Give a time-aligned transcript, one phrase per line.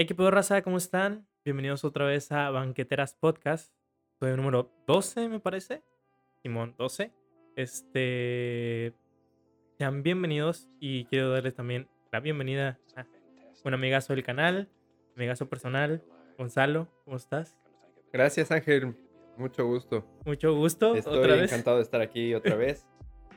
[0.00, 1.26] Equipo de raza, ¿cómo están?
[1.44, 3.72] Bienvenidos otra vez a Banqueteras Podcast.
[4.20, 5.82] Soy el número 12, me parece.
[6.40, 7.10] Simón, 12.
[7.56, 8.92] Este.
[9.76, 13.06] Sean bienvenidos y quiero darles también la bienvenida a
[13.64, 14.68] un amigazo del canal,
[15.16, 16.00] amigazo personal,
[16.38, 17.58] Gonzalo, ¿cómo estás?
[18.12, 18.94] Gracias, Ángel.
[19.36, 20.04] Mucho gusto.
[20.24, 20.94] Mucho gusto.
[20.94, 21.50] Estoy otra vez.
[21.50, 22.86] encantado de estar aquí otra vez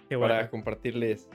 [0.09, 0.52] para bueno.
[0.52, 1.28] compartirles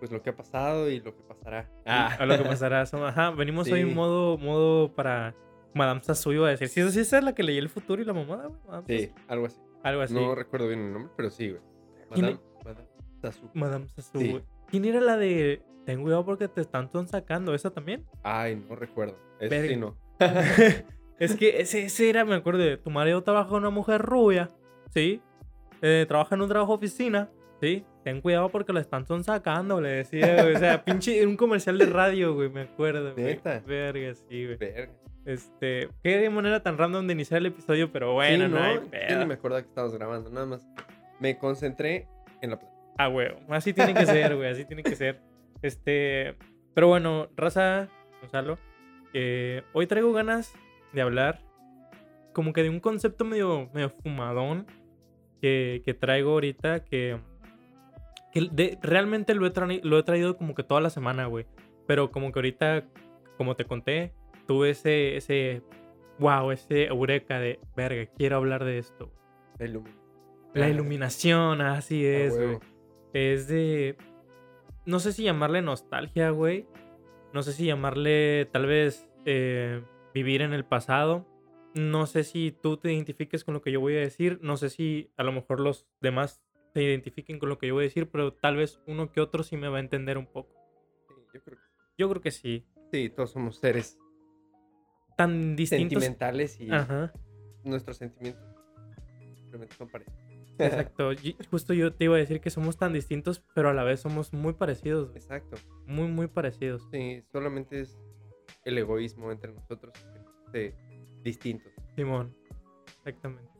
[0.00, 1.70] pues lo que ha pasado y lo que pasará.
[1.84, 2.84] A lo que pasará.
[2.86, 5.36] son- Ajá, venimos hoy en modo, modo para
[5.74, 6.68] Madame Sassou, iba a decir.
[6.68, 8.60] Sí, sí, esa es la que leí el futuro y la mamada, güey.
[8.66, 9.60] Madame Sí, algo así.
[9.84, 10.14] Algo así.
[10.14, 11.62] No recuerdo bien el nombre, pero sí, güey.
[12.12, 12.88] ¿Quién Madame, Madame
[13.22, 13.50] Sassou.
[13.54, 14.30] Madame Sassou, Sí.
[14.30, 14.44] güey.
[14.68, 17.54] ¿Quién era la de Ten cuidado porque te están sacando?
[17.54, 18.04] ¿Esa también?
[18.22, 19.16] Ay, no recuerdo.
[19.40, 19.68] Ese Verga.
[19.68, 19.96] sí no.
[21.18, 24.50] es que ese, ese era, me acuerdo, de, tu marido trabaja con una mujer rubia,
[24.94, 25.22] ¿sí?
[25.82, 27.30] Eh, trabaja en un trabajo oficina,
[27.60, 27.84] ¿sí?
[28.04, 30.54] Ten cuidado porque lo están sacando, le decía, güey.
[30.54, 33.12] O sea, pinche, un comercial de radio, güey, me acuerdo.
[33.12, 33.24] güey.
[33.26, 33.62] ¿Neta?
[33.66, 34.56] Verga, sí, güey.
[34.56, 34.92] Verga.
[35.26, 38.90] Este, qué manera tan random de iniciar el episodio, pero bueno, sí, no, hay Yo
[38.90, 39.18] pedo.
[39.18, 40.30] ni me acordaba que estábamos grabando.
[40.30, 40.66] Nada más
[41.20, 42.08] me concentré
[42.40, 42.80] en la plática.
[42.98, 43.28] Ah, güey.
[43.50, 44.48] Así tiene que ser, güey.
[44.50, 45.20] Así tiene que ser.
[45.62, 46.36] Este.
[46.74, 47.88] Pero bueno, raza,
[48.22, 48.58] Gonzalo.
[49.12, 50.54] eh, hoy traigo ganas
[50.94, 51.40] de hablar
[52.32, 54.66] como que de un concepto medio, medio fumadón
[55.42, 57.18] que, que traigo ahorita que,
[58.32, 61.46] que de- realmente lo he, tra- lo he traído como que toda la semana, güey.
[61.86, 62.84] Pero como que ahorita,
[63.36, 64.12] como te conté,
[64.46, 65.62] tuve ese, ese,
[66.18, 69.12] wow, ese eureka de, verga, quiero hablar de esto.
[69.58, 69.80] La.
[70.54, 72.46] La Ah, iluminación, así es, güey.
[72.48, 72.60] huevo.
[73.12, 73.96] Es de.
[74.86, 76.66] No sé si llamarle nostalgia, güey.
[77.32, 79.82] No sé si llamarle tal vez eh,
[80.14, 81.26] vivir en el pasado.
[81.74, 84.40] No sé si tú te identifiques con lo que yo voy a decir.
[84.42, 86.42] No sé si a lo mejor los demás
[86.72, 89.42] se identifiquen con lo que yo voy a decir, pero tal vez uno que otro
[89.42, 90.54] sí me va a entender un poco.
[91.08, 91.64] Sí, yo creo que
[91.98, 92.66] Yo creo que sí.
[92.92, 93.98] sí, todos somos seres
[95.16, 95.90] Tan distintos.
[96.02, 97.12] sentimentales y Ajá.
[97.64, 98.42] nuestros sentimientos
[99.34, 100.18] simplemente son parecidos.
[100.58, 101.10] Exacto.
[101.50, 104.32] Justo yo te iba a decir que somos tan distintos, pero a la vez somos
[104.32, 105.14] muy parecidos.
[105.16, 105.56] Exacto.
[105.86, 106.86] Muy, muy parecidos.
[106.92, 107.98] Sí, solamente es
[108.64, 109.92] el egoísmo entre nosotros
[110.52, 110.74] de
[111.22, 111.72] distintos.
[111.96, 112.34] Simón.
[112.98, 113.50] Exactamente.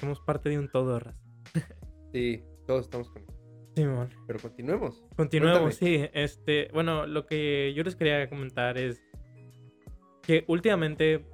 [0.00, 1.25] Somos parte de un todo, raza.
[2.16, 3.22] Sí, todos estamos con
[3.74, 4.08] Simón.
[4.26, 5.04] Pero continuemos.
[5.16, 5.98] Continuemos, Cuéntame.
[5.98, 6.10] sí.
[6.14, 9.02] Este, bueno, lo que yo les quería comentar es
[10.22, 11.26] que últimamente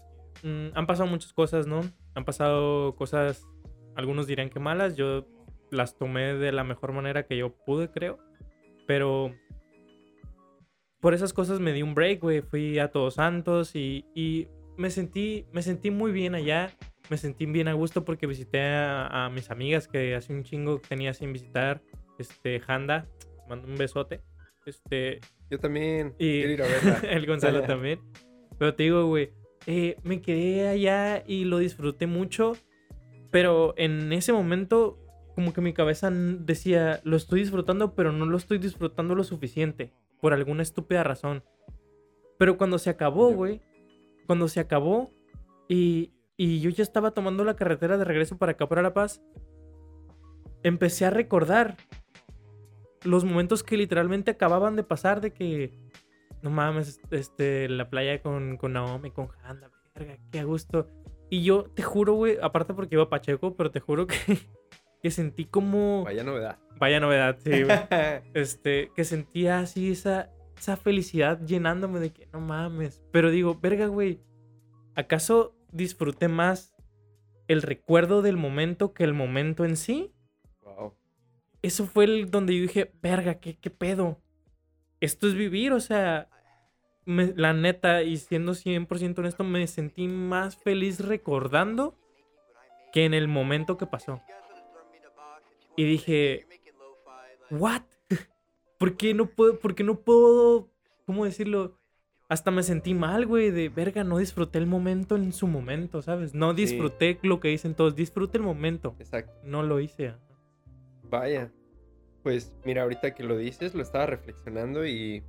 [0.43, 1.83] mm, han pasado muchas cosas, ¿no?
[2.17, 3.47] Han pasado cosas,
[3.95, 5.29] algunos dirán que malas, yo
[5.71, 8.19] las tomé de la mejor manera que yo pude, creo.
[8.89, 9.33] Pero
[10.99, 12.41] por esas cosas me di un break, güey.
[12.43, 16.71] Fui a Todos Santos y, y me sentí, me sentí muy bien allá.
[17.11, 20.81] Me sentí bien a gusto porque visité a, a mis amigas que hace un chingo
[20.81, 21.83] que tenía sin visitar.
[22.19, 23.09] Este, Handa,
[23.49, 24.23] mando un besote.
[24.67, 27.01] Este, Yo también y quiero ir a verla.
[27.11, 28.01] el Gonzalo también.
[28.59, 29.33] Pero te digo, güey,
[29.67, 32.53] eh, me quedé allá y lo disfruté mucho.
[33.31, 34.99] Pero en ese momento,
[35.35, 39.93] como que mi cabeza decía, lo estoy disfrutando, pero no lo estoy disfrutando lo suficiente.
[40.21, 41.43] Por alguna estúpida razón.
[42.39, 43.61] Pero cuando se acabó, güey,
[44.27, 45.11] cuando se acabó
[45.69, 49.23] y, y yo ya estaba tomando la carretera de regreso para acá, para La Paz,
[50.63, 51.77] empecé a recordar
[53.05, 55.73] los momentos que literalmente acababan de pasar de que
[56.43, 60.89] no mames, este, la playa con, con Naomi, con Handa, verga, qué a gusto.
[61.31, 64.17] Y yo te juro, güey, aparte porque iba a Pacheco, pero te juro que,
[65.03, 66.05] que sentí como...
[66.05, 66.59] Vaya novedad.
[66.79, 67.79] Vaya novedad, sí, güey.
[68.35, 70.31] Este, que sentía así esa,
[70.63, 73.03] esa felicidad llenándome de que no mames.
[73.11, 74.21] Pero digo, verga, güey,
[74.95, 76.73] ¿acaso disfruté más
[77.49, 80.13] el recuerdo del momento que el momento en sí?
[80.63, 80.95] wow.
[81.63, 84.21] eso fue el donde yo dije, verga, ¿qué, qué pedo?
[85.01, 86.29] Esto es vivir, o sea,
[87.07, 91.99] me- la neta, y siendo 100% honesto, me sentí más feliz recordando
[92.93, 94.23] que en el momento que pasó.
[95.77, 96.47] Y dije,
[97.51, 97.83] ¿what?
[98.83, 100.69] ¿Por qué no puedo, por qué no puedo,
[101.07, 101.79] cómo decirlo?
[102.29, 106.35] Hasta me sentí mal, güey, de verga, no disfruté el momento en su momento, ¿sabes?
[106.35, 106.63] No Sí.
[106.63, 108.97] disfruté lo que dicen todos, disfruté el momento.
[108.99, 109.33] Exacto.
[109.45, 110.15] No lo hice.
[111.05, 111.53] Vaya.
[112.25, 115.23] Pues mira, ahorita que lo dices, lo estaba reflexionando y.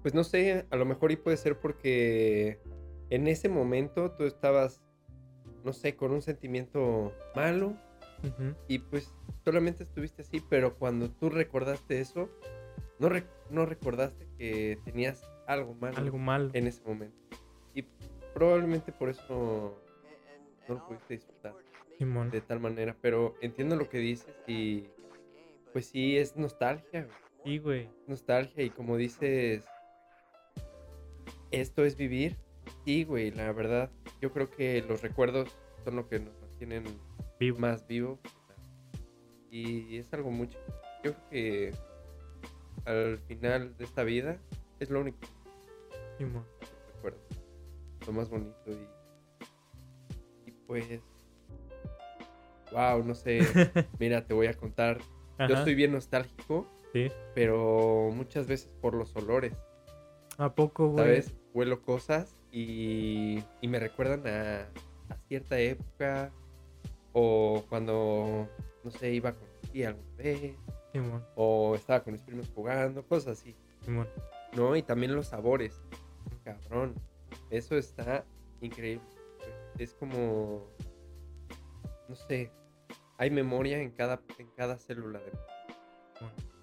[0.00, 2.58] Pues no sé, a lo mejor y puede ser porque
[3.10, 4.80] en ese momento tú estabas,
[5.62, 7.76] no sé, con un sentimiento malo
[8.66, 12.28] Y pues solamente estuviste así, pero cuando tú recordaste eso,
[12.98, 13.08] no,
[13.50, 16.50] no recordaste que tenías algo malo Algo mal.
[16.54, 17.16] en ese momento.
[17.74, 17.84] Y
[18.34, 19.80] probablemente por eso
[20.68, 21.54] no lo pudiste disfrutar
[21.96, 22.30] Simón.
[22.30, 24.84] de tal manera, pero entiendo lo que dices y
[25.72, 27.88] pues sí es nostalgia, güey, Sí, güey.
[28.06, 29.64] nostalgia y como dices,
[31.50, 32.36] esto es vivir.
[32.84, 33.90] Sí, güey, la verdad.
[34.20, 36.84] Yo creo que los recuerdos son lo que nos mantienen
[37.38, 37.58] Vivo.
[37.58, 38.18] más vivos.
[39.50, 40.58] Y es algo mucho.
[41.04, 41.72] Yo creo que
[42.84, 44.38] al final de esta vida
[44.80, 45.18] es lo único
[46.18, 46.26] que
[46.94, 47.18] recuerdo.
[48.06, 50.48] Lo más bonito y.
[50.48, 51.00] Y pues.
[52.72, 53.40] Wow, no sé.
[53.98, 54.98] Mira, te voy a contar.
[55.38, 57.10] Yo estoy bien nostálgico, Sí.
[57.34, 59.52] pero muchas veces por los olores.
[60.36, 61.04] ¿A poco, güey?
[61.04, 61.34] ¿Sabes?
[61.54, 64.62] Huelo cosas y, y me recuerdan a,
[65.12, 66.32] a cierta época
[67.12, 68.48] o cuando,
[68.84, 70.56] no sé, iba con mi tía alguna vez
[71.36, 73.54] o estaba con mis primos jugando, cosas así.
[74.54, 74.76] ¿no?
[74.76, 75.80] Y también los sabores,
[76.44, 76.94] cabrón,
[77.50, 78.24] eso está
[78.60, 79.06] increíble.
[79.78, 80.66] Es como,
[82.08, 82.50] no sé,
[83.16, 85.32] hay memoria en cada, en cada célula de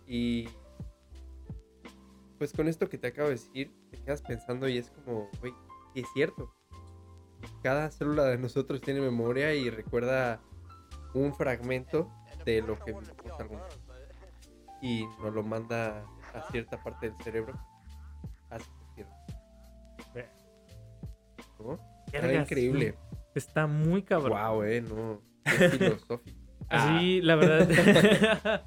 [0.07, 0.47] y
[2.37, 5.53] pues con esto que te acabo de decir, te quedas pensando y es como, güey,
[5.95, 6.53] es cierto.
[7.65, 10.39] Cada célula de nosotros tiene memoria y recuerda
[11.15, 12.11] un fragmento
[12.45, 13.79] de lo que vivimos alguna vez.
[14.83, 17.59] Y nos lo manda a cierta parte del cerebro.
[18.51, 18.69] Así.
[21.59, 21.79] ¿No?
[22.13, 22.91] Está increíble.
[22.91, 23.17] sí.
[23.33, 24.39] Está muy cabrón.
[24.39, 25.23] Wow, eh, no.
[25.43, 26.37] Es filosófico.
[26.69, 28.63] Ah, Así, la verdad.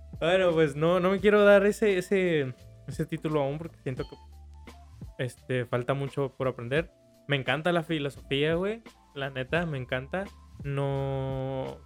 [0.20, 2.54] bueno, pues no, no me quiero dar ese, ese,
[2.86, 6.88] ese título aún porque siento que este, falta mucho por aprender.
[7.28, 8.82] Me encanta la filosofía, güey.
[9.14, 10.24] La neta, me encanta.
[10.64, 11.78] No.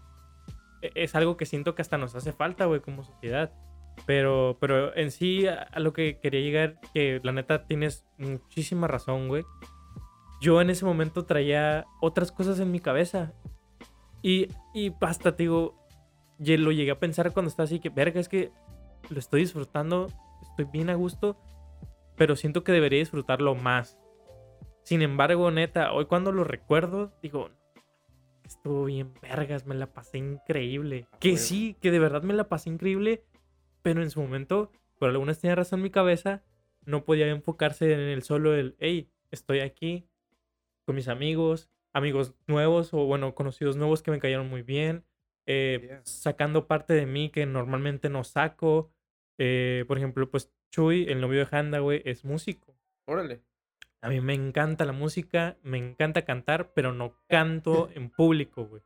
[0.80, 3.52] e- Es algo que siento que hasta nos hace falta, güey, como sociedad.
[4.06, 9.28] Pero, pero en sí, a, lo que quería llegar, que la neta tienes muchísima razón,
[9.28, 9.44] güey.
[10.40, 13.32] Yo en ese momento traía otras cosas en mi cabeza.
[14.22, 15.76] Y, y hasta te digo,
[16.38, 18.50] lo llegué a pensar cuando estaba así, que verga, es que
[19.10, 20.06] lo estoy disfrutando,
[20.42, 21.36] estoy bien a gusto,
[22.16, 23.98] pero siento que debería disfrutarlo más.
[24.82, 27.50] Sin embargo, neta, hoy cuando lo recuerdo, digo,
[28.44, 31.06] estuvo bien vergas, me la pasé increíble.
[31.20, 33.24] Que sí, que de verdad me la pasé increíble,
[33.82, 36.42] pero en su momento, por alguna tenía razón en mi cabeza,
[36.84, 40.06] no podía enfocarse en el solo el, hey, estoy aquí
[40.84, 45.04] con mis amigos, amigos nuevos o bueno, conocidos nuevos que me cayeron muy bien,
[45.46, 46.00] eh, Yeah.
[46.04, 48.92] sacando parte de mí que normalmente no saco.
[49.38, 52.76] Eh, por ejemplo, pues Chuy, el novio de Handa, güey, es músico.
[53.06, 53.42] Órale.
[54.02, 58.82] A mí me encanta la música, me encanta cantar, pero no canto en público, güey.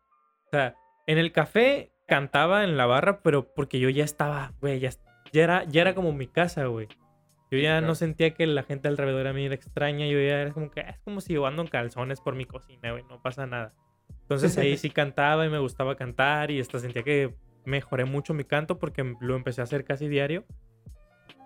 [0.46, 0.74] O sea,
[1.06, 4.90] en el café cantaba en la barra, pero porque yo ya estaba, güey, ya,
[5.32, 6.88] ya, era, ya era como mi casa, güey.
[7.50, 10.52] Yo ya no sentía que la gente alrededor a mí era extraña, yo ya era
[10.52, 13.22] como que "Ah, es como si yo ando en calzones por mi cocina, güey, no
[13.22, 13.72] pasa nada.
[14.22, 17.34] Entonces ahí sí cantaba y me gustaba cantar y hasta sentía que
[17.64, 20.44] mejoré mucho mi canto porque lo empecé a hacer casi diario.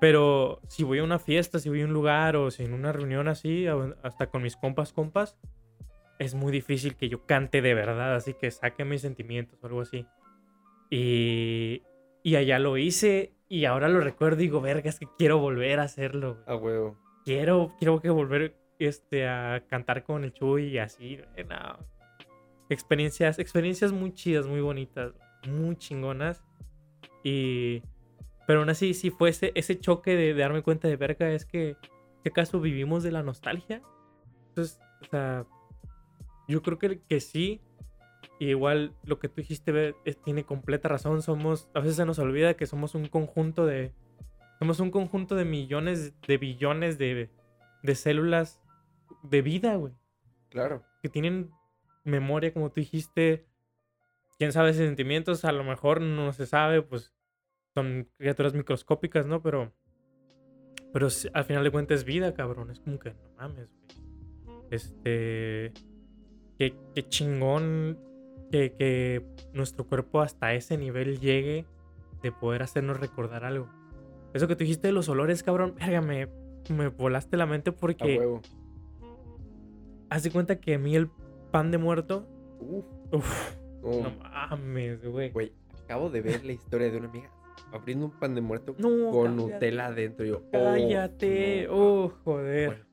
[0.01, 2.93] Pero si voy a una fiesta, si voy a un lugar o si en una
[2.93, 3.67] reunión así,
[4.03, 5.37] hasta con mis compas, compas,
[6.19, 9.83] es muy difícil que yo cante de verdad, así que saque mis sentimientos o algo
[9.83, 10.07] así.
[10.91, 11.83] Y,
[12.23, 15.81] y allá lo hice y ahora lo recuerdo y digo, verga, es que quiero volver
[15.81, 16.35] a hacerlo.
[16.35, 16.57] güey.
[16.57, 16.97] A huevo.
[17.25, 21.19] Quiero, quiero que volver este, a cantar con el Chuy y así.
[21.49, 21.79] no.
[22.69, 25.13] Experiencias, experiencias muy chidas, muy bonitas,
[25.47, 26.43] muy chingonas.
[27.23, 27.83] Y...
[28.51, 31.47] Pero aún así, sí fue ese, ese choque de, de darme cuenta de verga, es
[31.47, 31.77] que,
[32.25, 33.81] ¿qué acaso vivimos de la nostalgia?
[34.49, 35.47] Entonces, o sea,
[36.49, 37.61] yo creo que, que sí.
[38.41, 41.23] Y igual lo que tú dijiste es- tiene completa razón.
[41.23, 43.95] Somos, a veces se nos olvida que somos un conjunto de,
[44.59, 47.31] somos un conjunto de millones, de billones de,
[47.85, 48.61] de células
[49.23, 49.93] de vida, güey.
[50.49, 50.83] Claro.
[51.05, 51.53] Que tienen
[52.03, 53.47] memoria, como tú dijiste.
[54.39, 57.15] Quién sabe si sentimientos, a lo mejor no se sabe, pues
[57.75, 59.43] son criaturas microscópicas, ¿no?
[59.43, 59.73] Pero,
[60.93, 62.71] pero al final de cuentas es vida, cabrón.
[62.71, 64.61] Es como que no mames, güey.
[64.71, 65.73] Este.
[66.59, 67.99] Qué, qué chingón
[68.51, 69.25] que, que
[69.55, 71.65] nuestro cuerpo hasta ese nivel llegue
[72.23, 73.69] de poder hacernos recordar algo.
[74.35, 76.29] Eso que tú dijiste de los olores, cabrón, verga, me,
[76.69, 78.43] me volaste la mente A porque huevo.
[80.11, 81.09] haz de cuenta que a mí el
[81.51, 82.29] pan de muerto,
[82.61, 82.85] Uf.
[83.13, 84.03] uff, no.
[84.03, 85.31] no mames, güey.
[85.31, 85.53] Güey,
[85.85, 87.31] acabo de ver la historia de una amiga
[87.73, 89.53] abriendo un pan de muerto No, con cállate.
[89.55, 90.27] Nutella adentro.
[90.27, 91.75] Y yo, oh, Cállate, no.
[91.75, 92.87] oh, joder.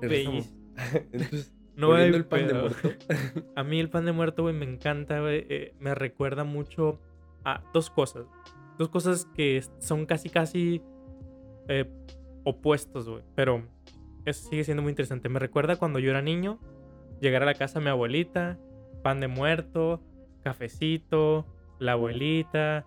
[0.00, 0.24] Bueno,
[1.12, 2.88] Entonces, No hay el pan de muerto.
[3.56, 5.44] A mí el pan de muerto, güey, me encanta, güey.
[5.48, 7.00] eh, me recuerda mucho
[7.44, 8.26] a dos cosas.
[8.78, 10.82] Dos cosas que son casi, casi
[11.68, 11.90] eh,
[12.44, 13.22] opuestos, güey.
[13.34, 13.66] Pero
[14.24, 15.28] eso sigue siendo muy interesante.
[15.28, 16.58] Me recuerda cuando yo era niño,
[17.20, 18.58] llegar a la casa de mi abuelita,
[19.02, 20.00] pan de muerto,
[20.42, 21.44] cafecito,
[21.78, 22.86] la abuelita.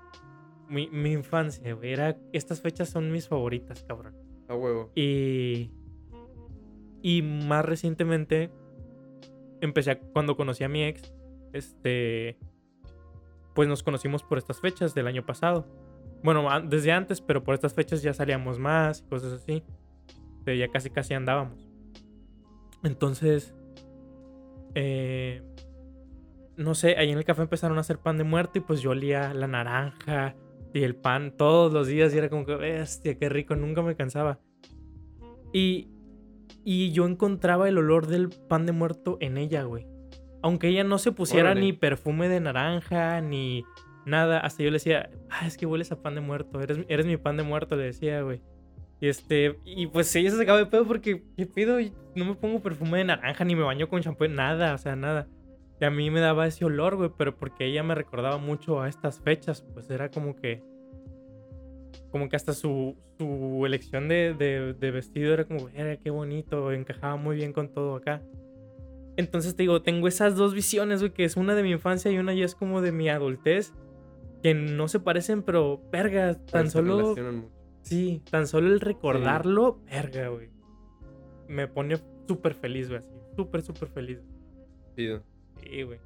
[0.70, 1.94] Mi, mi infancia, güey.
[1.94, 4.16] Era, estas fechas son mis favoritas, cabrón.
[4.48, 4.92] A huevo.
[4.96, 5.72] Y.
[7.02, 8.50] Y más recientemente,
[9.62, 11.14] empecé a- cuando conocí a mi ex,
[11.54, 12.38] este,
[13.56, 15.66] pues nos conocimos por estas fechas del año pasado.
[16.24, 19.64] Bueno, desde antes, pero por estas fechas ya salíamos más y cosas así.
[20.44, 21.70] De ya casi casi andábamos.
[22.84, 23.54] Entonces,
[24.76, 25.42] eh,
[26.56, 28.92] no sé, ahí en el café empezaron a hacer pan de muerto y pues yo
[28.92, 30.36] olía la naranja
[30.74, 33.96] y el pan todos los días y era como que, bestia, qué rico, nunca me
[33.96, 34.40] cansaba.
[35.54, 35.90] Y,
[36.64, 39.88] y yo encontraba el olor del pan de muerto en ella, güey.
[40.42, 41.62] Aunque ella no se pusiera Órale.
[41.62, 43.66] ni perfume de naranja, ni
[44.06, 47.06] nada, hasta yo le decía, ah, es que hueles a pan de muerto, eres, eres
[47.06, 48.42] mi pan de muerto, le decía, güey.
[49.00, 51.78] Y este, y pues ella se sacaba de pedo porque, ¿qué pido?
[52.16, 55.28] No me pongo perfume de naranja, ni me baño con champú, nada, o sea, nada.
[55.80, 58.90] Y a mí me daba ese olor, güey, pero porque ella me recordaba mucho a
[58.90, 60.64] estas fechas, pues era como que.
[62.12, 66.72] Como que hasta su, su elección de, de, de vestido era como, era qué bonito,
[66.72, 68.22] encajaba muy bien con todo acá.
[69.18, 72.18] Entonces te digo, tengo esas dos visiones, güey, que es una de mi infancia y
[72.18, 73.74] una ya es como de mi adultez,
[74.42, 77.16] que no se parecen, pero verga, tan solo.
[77.82, 80.50] Sí, tan solo el recordarlo, verga, güey.
[81.48, 83.10] Me pone súper feliz, güey, así.
[83.36, 84.20] Súper, súper feliz.
[84.96, 85.24] Chido.
[85.64, 86.00] Sí, güey.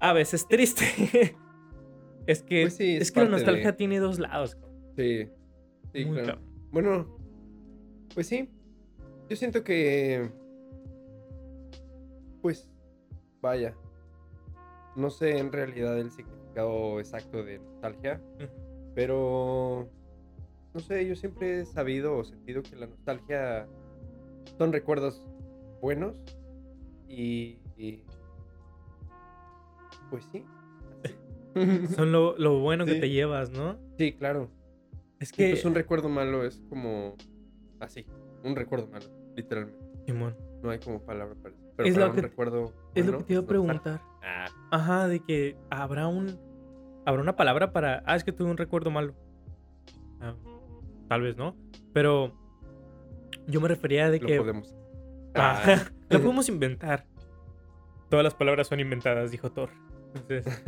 [0.00, 0.84] A veces triste.
[2.26, 4.56] es que, Pues sí, es es que la nostalgia de- tiene dos lados.
[4.96, 5.28] Sí.
[5.92, 6.40] Sí, Muy claro.
[6.72, 7.06] Bueno,
[8.14, 8.48] pues sí.
[9.28, 10.30] Yo siento que.
[12.42, 12.68] Pues,
[13.40, 13.74] vaya.
[14.96, 18.20] No sé en realidad el significado exacto de nostalgia,
[18.94, 19.88] pero.
[20.72, 23.66] No sé, yo siempre he sabido o sentido que la nostalgia
[24.58, 25.24] son recuerdos
[25.80, 26.16] buenos
[27.08, 27.58] y.
[27.76, 28.04] y-
[30.10, 30.44] pues sí.
[31.96, 33.00] Son lo, lo bueno que Sí.
[33.00, 33.76] te llevas, ¿no?
[33.98, 34.50] Sí, claro.
[35.18, 35.50] Es Sí, que.
[35.50, 37.16] pues un recuerdo malo es como
[37.80, 38.06] así,
[38.44, 39.80] un recuerdo malo, literalmente.
[40.06, 41.64] Simón, No hay como palabra para eso.
[41.76, 44.00] Pero Es para lo un que- recuerdo es lo que te iba a preguntar.
[44.22, 46.38] Ah, Ajá, de que habrá un.
[47.06, 48.02] Habrá una palabra para.
[48.06, 49.14] Ah, es que tuve un recuerdo malo.
[50.20, 50.34] Ah,
[51.08, 51.56] tal vez no.
[51.92, 52.32] Pero.
[53.46, 54.36] Yo me refería de lo que.
[54.38, 54.74] podemos.
[55.34, 55.90] Ah, Ah.
[56.10, 57.06] lo podemos inventar.
[58.10, 59.70] Todas las palabras son inventadas, dijo Thor.
[60.14, 60.62] Entonces,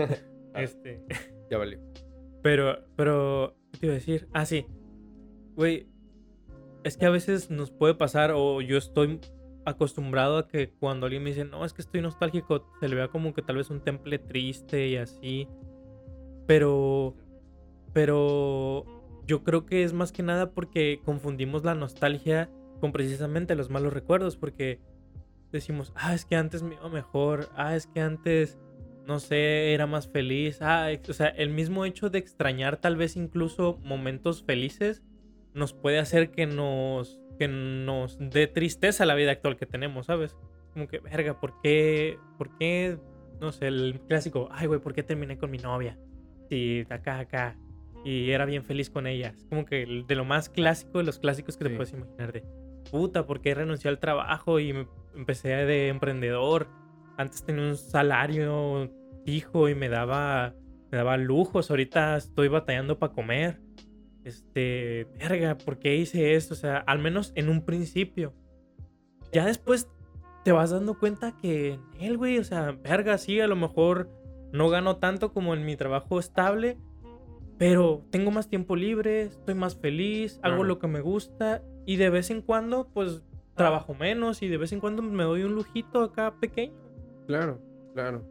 [0.54, 1.02] Ah, este.
[1.50, 1.78] ya valió.
[2.42, 4.28] Pero, pero, ¿qué te iba a decir?
[4.32, 4.66] Ah, sí.
[5.54, 5.86] Güey,
[6.84, 9.20] es que a veces nos puede pasar, o yo estoy
[9.64, 13.08] acostumbrado a que cuando alguien me dice, no, es que estoy nostálgico, se le vea
[13.08, 15.48] como que tal vez un temple triste y así.
[16.46, 17.14] Pero,
[17.92, 18.84] pero
[19.26, 23.92] yo creo que es más que nada porque confundimos la nostalgia con precisamente los malos
[23.92, 24.80] recuerdos, porque
[25.52, 28.58] decimos, ah, es que antes me iba mejor, ah, es que antes
[29.06, 30.58] no sé, era más feliz.
[30.60, 35.02] Ah, o sea, el mismo hecho de extrañar tal vez incluso momentos felices
[35.54, 40.36] nos puede hacer que nos que nos dé tristeza la vida actual que tenemos, ¿sabes?
[40.74, 42.98] Como que, verga, ¿por qué por qué
[43.40, 45.98] no sé, el clásico, ay, güey, ¿por qué terminé con mi novia?
[46.48, 47.56] Sí, acá acá
[48.04, 49.32] y era bien feliz con ella.
[49.36, 51.76] Es como que de lo más clásico de los clásicos que te Sí.
[51.76, 52.44] puedes imaginar de
[52.90, 56.68] puta, ¿por qué renuncié al trabajo y me empecé de emprendedor?
[57.16, 58.90] Antes tenía un salario
[59.24, 60.54] fijo y me daba,
[60.90, 61.70] me daba lujos.
[61.70, 63.60] Ahorita estoy batallando para comer.
[64.24, 66.54] Este, verga, ¿por qué hice esto?
[66.54, 68.34] O sea, al menos en un principio.
[69.32, 69.88] Ya después
[70.44, 74.10] te vas dando cuenta que él, güey, o sea, verga, sí, a lo mejor
[74.52, 76.76] no gano tanto como en mi trabajo estable,
[77.58, 80.64] pero tengo más tiempo libre, estoy más feliz, hago Claro.
[80.64, 83.22] lo que me gusta y de vez en cuando, pues,
[83.54, 86.74] trabajo menos y de vez en cuando me doy un lujito acá pequeño.
[87.26, 87.60] Claro,
[87.94, 88.22] claro.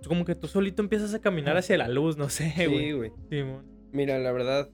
[0.00, 2.92] Es como que tú solito empiezas a caminar hacia la luz, no sé, Sí, güey.
[2.92, 3.12] güey.
[3.30, 4.68] Simón, Mira, la verdad,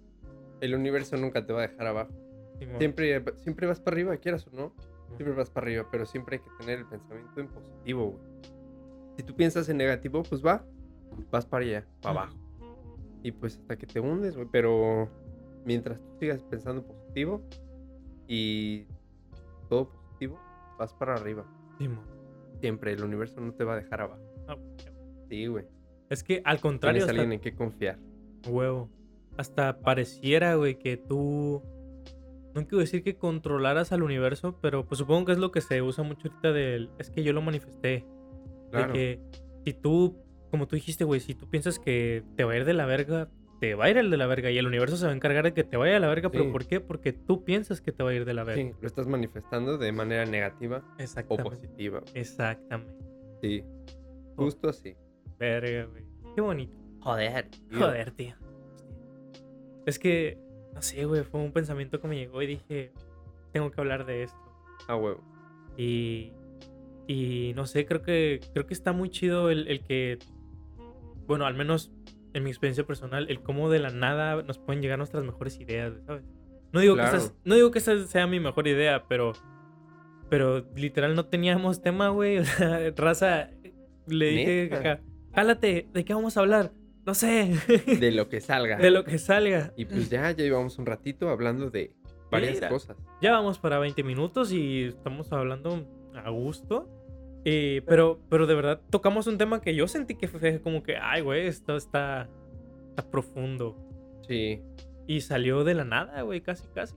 [0.60, 2.12] el universo nunca te va a dejar abajo.
[2.58, 2.78] Simón.
[2.78, 4.72] Siempre, siempre vas para arriba, quieras o no.
[5.16, 8.24] Siempre vas para arriba, pero siempre hay que tener el pensamiento en positivo, güey.
[9.16, 10.64] Si tú piensas en negativo, pues va,
[11.30, 12.36] vas para allá, para abajo.
[13.22, 14.48] Y pues hasta que te hundes, güey.
[14.50, 15.08] Pero
[15.64, 17.42] mientras tú sigas pensando positivo
[18.26, 18.86] y
[19.68, 20.40] todo positivo,
[20.78, 21.44] vas para arriba.
[21.78, 22.04] Simón.
[22.60, 24.22] Siempre, el universo no te va a dejar abajo.
[24.48, 24.56] Ah,
[25.28, 25.64] Sí, güey.
[26.08, 27.98] Es que al contrario, Tienes hasta, alguien en que confiar.
[28.48, 28.90] huevo,
[29.36, 31.62] hasta pareciera, güey, que tú...
[32.52, 35.80] No quiero decir que controlaras al universo, pero pues supongo que es lo que se
[35.82, 36.90] usa mucho ahorita del...
[36.98, 38.04] Es que yo lo manifesté.
[38.70, 38.88] Claro.
[38.88, 39.20] De que
[39.64, 40.16] si tú,
[40.50, 43.28] como tú dijiste, güey, si tú piensas que te va a ir de la verga,
[43.60, 45.44] te va a ir el de la verga y el universo se va a encargar
[45.44, 46.38] de que te vaya de la verga, Sí.
[46.38, 46.80] pero ¿por qué?
[46.80, 48.62] Porque tú piensas que te va a ir de la verga.
[48.62, 50.82] Sí, lo estás manifestando de manera negativa
[51.28, 52.02] o positiva.
[52.14, 52.94] Exactamente.
[53.42, 53.62] Sí.
[54.36, 54.44] Oh.
[54.44, 54.94] Justo así.
[55.38, 56.04] Verga, güey.
[56.34, 56.74] Qué bonito.
[57.00, 57.48] Joder.
[57.72, 58.34] Joder, tío.
[59.86, 60.38] Es que,
[60.74, 62.92] no sé, güey, fue un pensamiento que me llegó y dije,
[63.52, 64.38] tengo que hablar de esto.
[64.88, 65.20] Ah, huevo.
[65.76, 66.32] Y,
[67.06, 70.18] y no sé, creo que, creo que está muy chido el, el que,
[71.26, 71.92] bueno, al menos
[72.32, 75.94] en mi experiencia personal, el cómo de la nada nos pueden llegar nuestras mejores ideas,
[76.06, 76.24] ¿sabes?
[76.72, 79.32] No digo, que, esa, no digo que esa sea mi mejor idea, pero,
[80.28, 82.38] pero literal no teníamos tema, güey.
[82.38, 83.50] O sea, raza,
[84.06, 85.00] le dije, acá,
[85.34, 86.72] jálate, ¿de qué vamos a hablar?
[87.04, 87.56] No sé,
[87.98, 88.76] De lo que salga.
[88.78, 89.72] de lo que salga.
[89.76, 91.92] Y pues ya, ya llevamos un ratito hablando de
[92.30, 92.68] varias Mira.
[92.68, 92.96] cosas.
[93.20, 96.88] Ya vamos para 20 minutos y estamos hablando a gusto.
[97.44, 100.96] Eh, pero, pero de verdad tocamos un tema que yo sentí que fue como que,
[100.96, 102.28] ay, güey, esto está,
[102.90, 103.76] está profundo.
[104.28, 104.60] Sí.
[105.06, 106.94] Y salió de la nada, güey, casi, casi.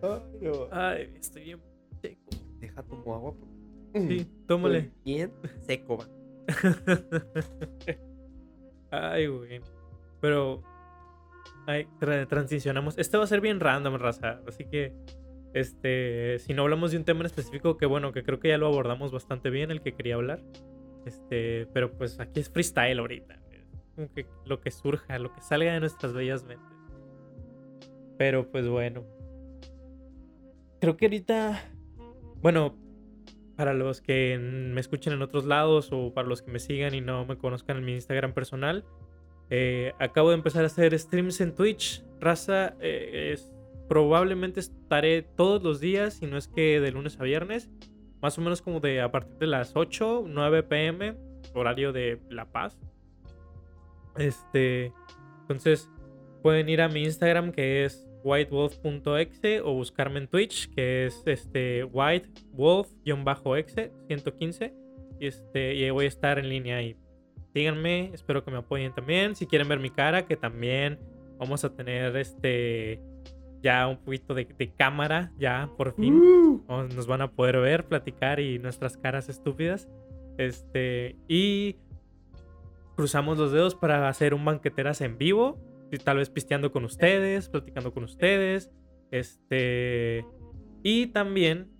[0.00, 0.68] Wow, qué cool.
[0.70, 1.60] Ay, estoy bien
[2.00, 2.30] seco.
[2.60, 3.34] Deja tomo agua.
[3.94, 4.90] Sí, Estoy tómale.
[5.04, 6.04] Bien seco, va.
[8.90, 9.60] Ay, güey.
[10.20, 10.62] Pero.
[11.66, 12.96] Ay, tra- transicionamos.
[12.96, 14.40] Este va a ser bien random, raza.
[14.46, 14.94] Así que.
[15.54, 16.38] Este.
[16.38, 18.66] Si no hablamos de un tema en específico, que bueno, que creo que ya lo
[18.66, 20.42] abordamos bastante bien, el que quería hablar.
[21.06, 21.66] Este.
[21.72, 23.40] Pero pues aquí es freestyle ahorita.
[23.94, 26.66] Como que lo que surja, lo que salga de nuestras bellas mentes.
[28.16, 29.04] Pero pues bueno.
[30.80, 31.64] Creo que ahorita.
[32.40, 32.76] Bueno,
[33.56, 37.00] para los que me escuchen en otros lados o para los que me sigan y
[37.00, 38.84] no me conozcan en mi Instagram personal,
[39.50, 42.04] eh, acabo de empezar a hacer streams en Twitch.
[42.20, 43.52] Raza, eh, es,
[43.88, 47.70] probablemente estaré todos los días, si no es que de lunes a viernes,
[48.20, 51.16] más o menos como de a partir de las 8, 9 pm,
[51.54, 52.78] horario de La Paz.
[54.16, 54.92] Este,
[55.42, 55.90] entonces
[56.42, 61.84] pueden ir a mi Instagram que es whitewolf.exe o buscarme en Twitch que es este
[61.84, 64.74] whitewolf-exe 115
[65.20, 66.96] y este y ahí voy a estar en línea y
[67.54, 70.98] síganme, espero que me apoyen también, si quieren ver mi cara que también
[71.38, 73.00] vamos a tener este
[73.62, 77.58] ya un poquito de, de cámara ya por fin Uh, Vamos- nos van a poder
[77.58, 79.88] ver, platicar y nuestras caras estúpidas.
[80.38, 81.76] Este, y
[82.96, 85.58] cruzamos los dedos para hacer un banqueteras en vivo,
[85.90, 88.70] y tal vez pisteando con ustedes, platicando con ustedes.
[89.10, 90.24] Este,
[90.82, 91.70] y también,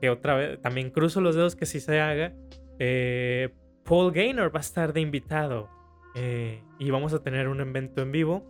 [0.00, 2.34] que otra vez, también cruzo los dedos que sí se haga.
[2.78, 3.50] eh,
[3.84, 5.68] Paul Gaynor va a estar de invitado
[6.14, 8.44] eh, y vamos a tener un evento en vivo.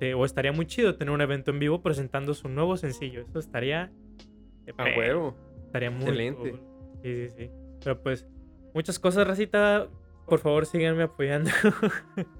[0.00, 3.22] Eh, o estaría muy chido tener un evento en vivo presentando su nuevo sencillo.
[3.22, 3.92] Eso estaría.
[4.76, 5.36] a pe- huevo.
[5.66, 6.50] Estaría muy Excelente.
[6.52, 6.60] cool.
[7.02, 7.50] Sí, sí, sí.
[7.82, 8.26] Pero pues,
[8.74, 9.88] muchas cosas, racita.
[10.26, 11.50] Por favor, síganme apoyando.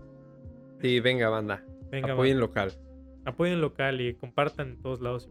[0.81, 1.64] Sí, venga, banda.
[1.90, 2.71] Venga, Apoyen local.
[3.25, 5.29] apoyen local y compartan en todos lados.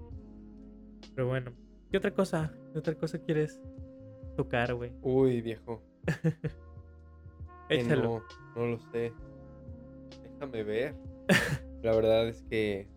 [1.16, 1.54] Pero bueno,
[1.90, 2.52] ¿qué otra cosa?
[2.74, 3.62] ¿Qué otra cosa quieres
[4.36, 4.92] tocar, güey?
[5.02, 5.82] Uy, viejo.
[7.70, 8.24] Échalo.
[8.56, 9.14] No, no lo sé.
[10.34, 10.96] Déjame ver.
[11.84, 12.88] La verdad es que.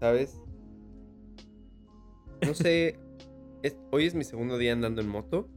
[0.00, 0.40] ¿Sabes?
[2.46, 2.98] No sé.
[3.62, 5.48] es- hoy es mi segundo día andando en moto.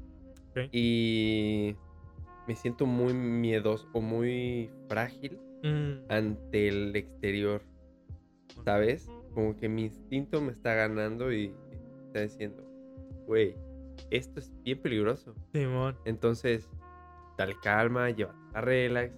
[0.72, 1.76] Y.
[2.48, 7.62] Me siento muy miedoso o muy frágil Mm, ante el exterior.
[8.66, 9.08] ¿Sabes?
[9.36, 11.54] Como que mi instinto me está ganando y
[12.08, 12.64] está diciendo,
[13.28, 13.56] güey,
[14.10, 15.36] esto es bien peligroso.
[15.54, 15.96] Simón.
[16.06, 16.68] Entonces,
[17.38, 19.14] dale calma, lleva a relax.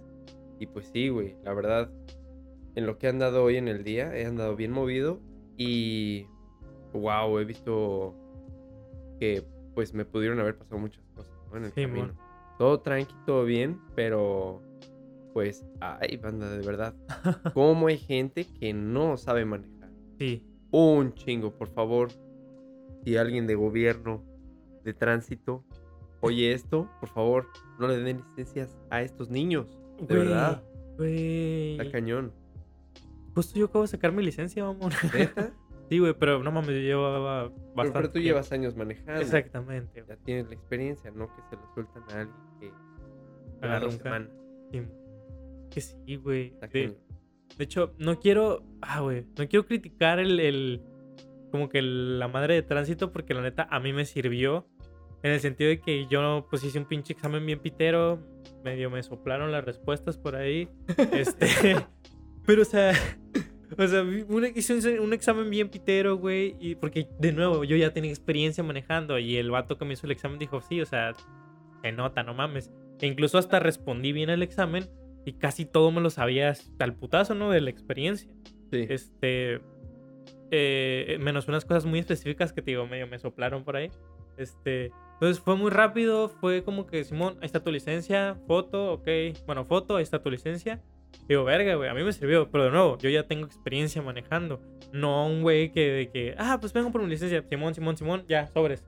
[0.60, 1.90] Y pues sí, güey, la verdad,
[2.74, 5.20] en lo que he andado hoy en el día, he andado bien movido
[5.56, 6.26] y,
[6.92, 8.14] wow, he visto
[9.18, 11.56] que pues me pudieron haber pasado muchas cosas ¿no?
[11.56, 11.94] en el Simón.
[11.94, 12.14] camino.
[12.58, 14.62] Todo tranqui, todo bien, pero
[15.32, 16.94] pues, ay, banda, de verdad,
[17.54, 19.90] ¿cómo hay gente que no sabe manejar?
[20.18, 20.46] Sí.
[20.70, 22.08] Un chingo, por favor.
[23.04, 24.22] Si alguien de gobierno,
[24.84, 25.64] de tránsito,
[26.20, 27.46] oye esto, por favor,
[27.78, 29.78] no le den licencias a estos niños.
[30.00, 30.62] De verdad,
[30.98, 32.32] está cañón.
[33.34, 34.94] Justo yo acabo de sacar mi licencia, vamos.
[35.90, 37.92] Sí, güey, pero no mames, yo llevaba Pero, bastante.
[37.92, 38.26] pero tú tiempo.
[38.28, 39.20] llevas años manejando.
[39.20, 40.02] Exactamente.
[40.08, 42.72] Ya tienes la experiencia, no que se lo sueltan a alguien que
[43.60, 44.30] Agarra un dos semanas.
[44.72, 44.82] Sí.
[45.70, 46.54] Que sí, güey.
[46.72, 46.96] De,
[47.58, 48.64] de hecho, no quiero.
[48.80, 49.26] Ah, güey.
[49.38, 50.82] No quiero criticar el, el-
[51.50, 54.66] Como que la madre de tránsito, porque la neta a mí me sirvió.
[55.22, 58.20] En el sentido de que yo, pues hice un pinche examen bien pitero.
[58.64, 60.66] Medio me soplaron las respuestas por ahí.
[61.12, 61.46] este.
[62.46, 62.94] Pero, o sea.
[63.78, 66.56] O sea, un- hice un, un examen bien pitero, güey.
[66.60, 69.18] Y porque, de nuevo, yo ya tenía experiencia manejando.
[69.18, 71.12] Y el vato que me hizo el examen dijo, sí, o sea,
[71.82, 72.70] se nota, no mames.
[73.00, 74.88] E incluso hasta respondí bien el examen.
[75.26, 77.50] Y casi todo me lo sabía hasta el putazo, ¿no?
[77.50, 78.30] De la experiencia.
[78.70, 78.86] Sí.
[78.88, 79.60] Este.
[80.50, 83.90] eh, menos unas cosas muy específicas que te digo, medio me soplaron por ahí.
[84.36, 84.92] Este.
[85.14, 86.28] Entonces fue muy rápido.
[86.28, 88.36] Fue como que, Simón, ahí está tu licencia.
[88.46, 89.08] Foto, ok.
[89.46, 90.82] Bueno, foto, ahí está tu licencia.
[91.28, 94.60] Digo, verga, güey, a mí me sirvió, pero de nuevo, yo ya tengo experiencia manejando.
[94.92, 98.24] No un güey que de que, ah, pues vengo por mi licencia, Simón, Simón, Simón,
[98.28, 98.84] ya, sobres.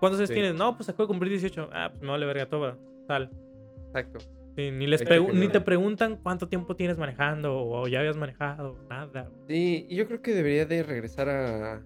[0.00, 0.34] ¿Cuántos años Sí.
[0.34, 0.54] tienes?
[0.54, 1.70] No, pues acabo de cumplir 18.
[1.72, 2.76] Ah, pues me vale verga todo,
[3.08, 3.30] tal.
[3.86, 4.18] Exacto.
[4.56, 5.02] Sí, ni, les
[5.32, 9.28] ni te preguntan cuánto tiempo tienes manejando o ya habías manejado, nada.
[9.48, 11.82] Sí, y yo creo que debería de regresar a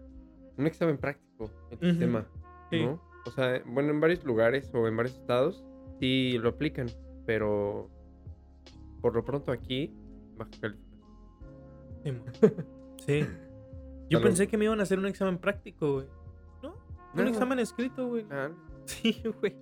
[0.57, 1.87] un examen práctico el Ujú.
[1.87, 2.27] sistema,
[2.71, 2.85] Sí.
[2.85, 3.01] ¿no?
[3.25, 5.65] O sea, bueno, en varios lugares o en varios estados
[6.01, 6.89] sí lo aplican,
[7.25, 7.89] pero
[9.01, 9.93] por lo pronto aquí,
[10.37, 12.23] Baja California.
[13.05, 13.21] Sí.
[14.11, 14.23] Yo Salud.
[14.29, 16.07] pensé que me iban a hacer un examen práctico, güey.
[16.63, 16.75] ¿No?
[17.15, 18.25] Un examen escrito, güey.
[18.31, 18.51] Ah,
[18.87, 19.57] Sí, güey.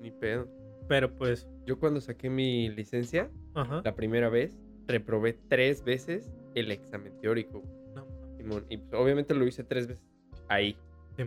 [0.00, 0.46] ni pedo.
[0.88, 3.82] Pero pues, Yo cuando saqué mi licencia, ajá.
[3.84, 7.62] la primera vez, reprobé tres veces el examen teórico.
[7.94, 8.36] No, mames.
[8.36, 8.64] Simón.
[8.68, 10.04] Y pues, obviamente lo hice tres veces
[10.48, 10.76] ahí.
[11.16, 11.24] Sí.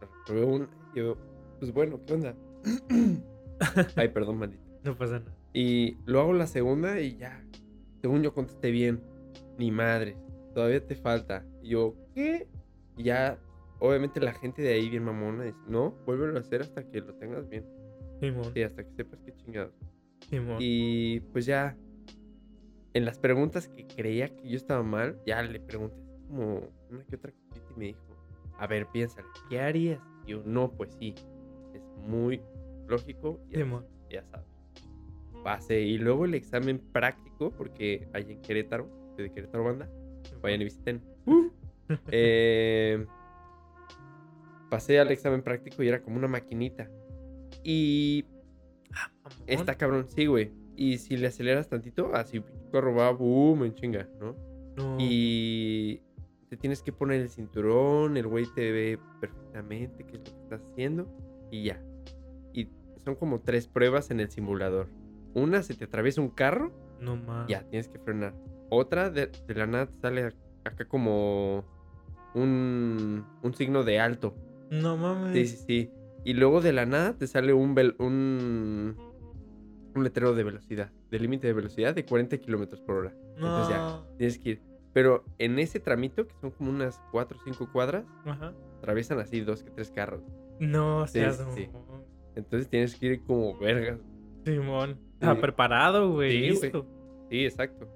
[0.00, 0.68] Reprobé una.
[0.94, 1.16] y Yo,
[1.58, 2.34] pues bueno, ¿qué onda?
[3.96, 4.62] Ay, perdón, maldito.
[4.84, 5.36] no pasa nada.
[5.52, 7.44] Y lo hago la segunda y ya.
[8.00, 9.00] Según yo contesté bien.
[9.58, 10.16] Ni madre.
[10.54, 11.44] Todavía te falta.
[11.62, 12.48] Y yo, ¿qué?
[12.96, 13.38] Y ya,
[13.78, 17.14] obviamente la gente de ahí bien mamona dice, no, vuélvelo a hacer hasta que lo
[17.14, 17.64] tengas bien.
[18.20, 18.52] Simón.
[18.54, 19.72] Sí, hasta que sepas qué chingados.
[20.28, 20.56] Simón.
[20.60, 21.76] Y pues ya,
[22.94, 25.96] en las preguntas que creía que yo estaba mal, ya le pregunté
[26.28, 26.60] como
[26.90, 28.00] una que otra cosita y me dijo,
[28.58, 30.00] a ver, piénsale, ¿qué harías?
[30.26, 31.14] Y yo, no, pues sí,
[31.74, 32.42] es muy
[32.86, 33.86] lógico y Simón.
[34.10, 34.49] ya sabes.
[35.42, 39.88] Pasé y luego el examen práctico, porque hay en Querétaro, de Querétaro Banda,
[40.42, 41.02] vayan y visiten.
[42.12, 43.04] Eh,
[44.70, 46.88] pasé al examen práctico y era como una maquinita.
[47.64, 48.24] Y
[49.24, 49.48] Mamón.
[49.48, 50.52] Está cabrón, sí, güey.
[50.76, 54.36] Y si le aceleras tantito, así carro va, boom, en chinga, ¿no?
[54.76, 54.96] No.
[55.00, 56.00] Y
[56.48, 60.42] te tienes que poner el cinturón, el güey te ve perfectamente qué es lo que
[60.42, 61.06] estás haciendo
[61.50, 61.82] y ya.
[62.52, 62.68] Y
[63.04, 64.88] son como tres pruebas en el simulador.
[65.34, 67.48] Una, se te atraviesa un carro, No mames.
[67.48, 68.34] ya, tienes que frenar.
[68.70, 70.32] Otra, de, de la nada sale
[70.64, 71.64] acá como
[72.34, 74.34] un, un signo de alto.
[74.70, 75.32] No mames.
[75.32, 75.90] Sí, sí, sí.
[76.24, 78.96] Y luego de la nada te sale un, un,
[79.94, 83.14] un letrero de velocidad, de límite de velocidad de 40 kilómetros por hora.
[83.36, 84.06] Entonces ya, No.
[84.18, 84.62] tienes que ir.
[84.92, 88.52] Pero en ese tramito, que son como unas 4 o 5 cuadras, Ajá.
[88.78, 90.22] atraviesan así dos que tres carros.
[90.58, 91.68] No Sí, seas sí.
[92.36, 93.98] Entonces tienes que ir como vergas.
[94.44, 94.98] Simón.
[95.20, 96.54] Está preparado, güey.
[96.56, 96.70] Sí.
[97.30, 97.88] Sí, exacto.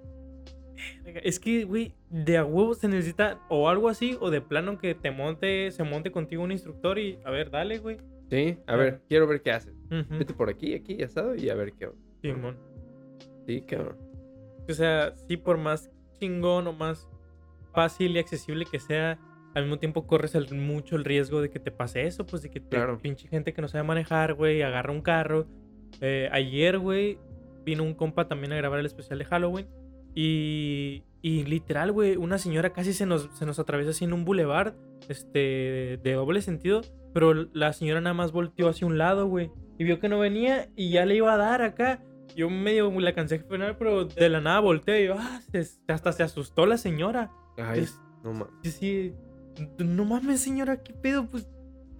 [1.22, 4.94] Es que, güey, de a huevo se necesita o algo así, o de plano que
[4.94, 7.98] te monte, se monte contigo un instructor y, a ver, dale, güey.
[8.30, 9.74] Sí, a ver, quiero ver qué haces.
[9.90, 10.18] Ujú.
[10.18, 11.90] Vete por aquí, aquí, asado y a ver qué.
[12.22, 12.56] Simón.
[13.46, 13.96] Sí, cabrón.
[14.68, 17.08] O sea, sí, por más chingón o más
[17.72, 19.18] fácil y accesible que sea,
[19.54, 22.50] al mismo tiempo corres el- mucho el riesgo de que te pase eso, pues de
[22.50, 22.98] que te, Claro.
[22.98, 25.46] pinche gente que no sabe manejar, güey, agarra un carro.
[26.00, 27.18] Eh, ayer, güey,
[27.64, 29.66] vino un compa también a grabar el especial de Halloween
[30.14, 34.24] y, y literal, güey, una señora casi se nos, se nos atraviesa así en un
[34.24, 34.74] boulevard,
[35.09, 39.85] este, de doble sentido, pero la señora nada más volteó hacia un lado, güey, y
[39.85, 42.02] vio que no venía y ya le iba a dar acá.
[42.37, 45.78] Yo medio la cansé de frenar, pero de la nada volteé y yo, ah, se-
[45.92, 47.30] hasta se asustó la señora.
[47.57, 47.87] Ay,
[48.24, 48.48] no mames.
[48.62, 49.14] Sí, sí.
[49.78, 51.26] No mames, señora, ¿qué pedo?
[51.28, 51.48] Pues,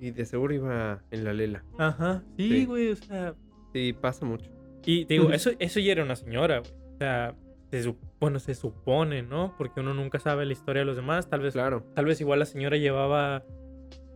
[0.01, 1.65] Y de seguro iba en la lela.
[1.79, 2.25] ajá.
[2.37, 2.65] Sí, Sí.
[2.65, 3.35] güey, o sea.
[3.75, 4.51] Sí, pasa mucho.
[4.87, 6.71] Y te digo, eso, eso ya era una señora, güey.
[6.95, 7.35] O sea,
[7.71, 9.55] se sup- bueno, se supone, ¿no?
[9.59, 11.29] Porque uno nunca sabe la historia de los demás.
[11.29, 11.85] Tal vez, Claro.
[11.95, 13.45] tal vez igual la señora llevaba.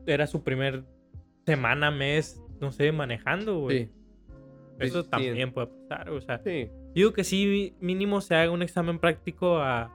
[0.06, 0.84] Era su primer
[1.44, 3.86] semana, mes, no sé, manejando, güey.
[3.86, 3.92] Sí.
[4.78, 6.38] Eso sí, sí, también puede pasar, o sea.
[6.38, 6.70] Sí.
[6.94, 9.90] Digo que sí, mínimo se haga un examen práctico a,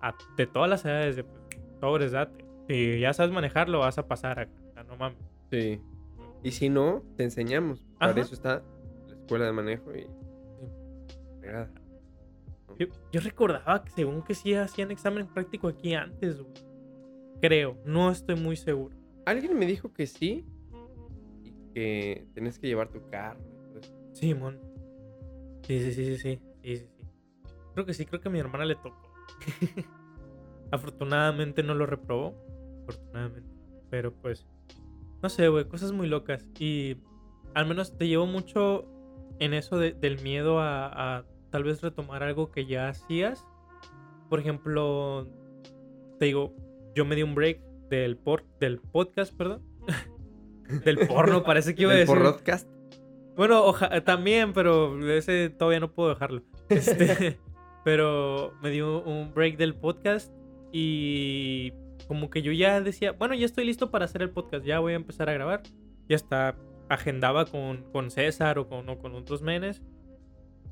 [0.00, 1.24] a- de todas las edades de
[1.80, 2.44] sobres, date.
[2.68, 4.84] Si ya sabes manejarlo, vas a pasar acá.
[4.86, 5.18] no mames.
[5.50, 5.80] Sí.
[6.44, 7.82] Y si no, te enseñamos.
[7.98, 8.20] Para Ajá.
[8.20, 8.62] eso está
[9.30, 10.08] escuela de manejo y.
[11.38, 11.70] Fregada.
[12.78, 16.52] Yo, yo recordaba que según que sí hacían examen práctico aquí antes, güey.
[17.40, 18.96] Creo, no estoy muy seguro.
[19.26, 20.44] Alguien me dijo que sí.
[21.44, 23.40] Y que tenés que llevar tu carro.
[24.12, 24.58] Sí, mon.
[25.62, 27.06] Sí, sí, sí, sí, sí, sí, sí, sí.
[27.74, 29.14] Creo que sí, creo que a mi hermana le tocó.
[30.72, 32.34] Afortunadamente no lo reprobó.
[32.88, 33.48] Afortunadamente.
[33.90, 34.46] Pero pues,
[35.22, 36.48] no sé, güey, cosas muy locas.
[36.58, 36.96] Y
[37.54, 38.99] al menos te llevo mucho
[39.40, 43.44] en eso de- del miedo a, a tal vez retomar algo que ya hacías.
[44.28, 45.26] Por ejemplo,
[46.18, 46.54] te digo,
[46.94, 49.62] yo me di un break del, por, del podcast, perdón.
[50.84, 52.22] del porno, parece que iba a ¿Del decir.
[52.22, 52.68] podcast?
[53.36, 56.42] Bueno, oja- también, pero ese todavía no puedo dejarlo.
[56.68, 57.36] Este,
[57.84, 60.32] pero me dio un break del podcast
[60.70, 61.72] y
[62.06, 64.92] como que yo ya decía, bueno, ya estoy listo para hacer el podcast, ya voy
[64.92, 65.62] a empezar a grabar.
[66.08, 66.54] Ya está,
[66.90, 69.82] agendaba con, con César o con, o con otros menes.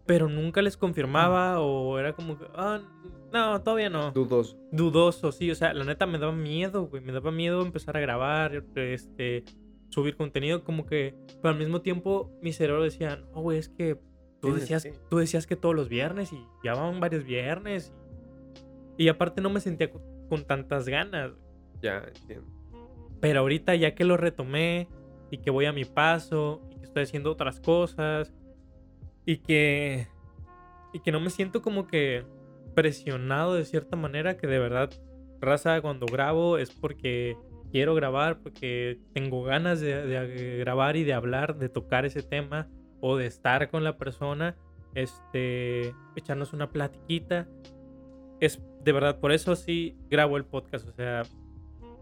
[0.08, 2.80] pero nunca les confirmaba o era como que, ah,
[3.30, 4.10] no, todavía no.
[4.10, 4.58] Dudoso.
[4.72, 8.00] Dudoso, sí, o sea, la neta me daba miedo, güey, me daba miedo empezar a
[8.00, 9.44] grabar, este,
[9.90, 14.00] subir contenido, como que, pero al mismo tiempo mi cerebro decía, no, güey, es que
[14.40, 17.92] tú decías, tú decías que todos los viernes y ya van varios viernes.
[18.96, 20.00] Y, y aparte no me sentía con,
[20.30, 21.32] con tantas ganas.
[21.82, 22.46] Ya, entiendo.
[23.20, 24.88] Pero ahorita ya que lo retomé
[25.30, 28.32] y que voy a mi paso y que estoy haciendo otras cosas
[29.24, 30.08] y que
[30.92, 32.24] y que no me siento como que
[32.74, 34.90] presionado de cierta manera que de verdad
[35.40, 37.36] raza cuando grabo es porque
[37.70, 42.68] quiero grabar porque tengo ganas de, grabar y de hablar de tocar ese tema
[43.00, 44.56] o de estar con la persona
[44.94, 47.46] este echarnos una platiquita.
[48.40, 51.22] Es de verdad por eso sí grabo el podcast o sea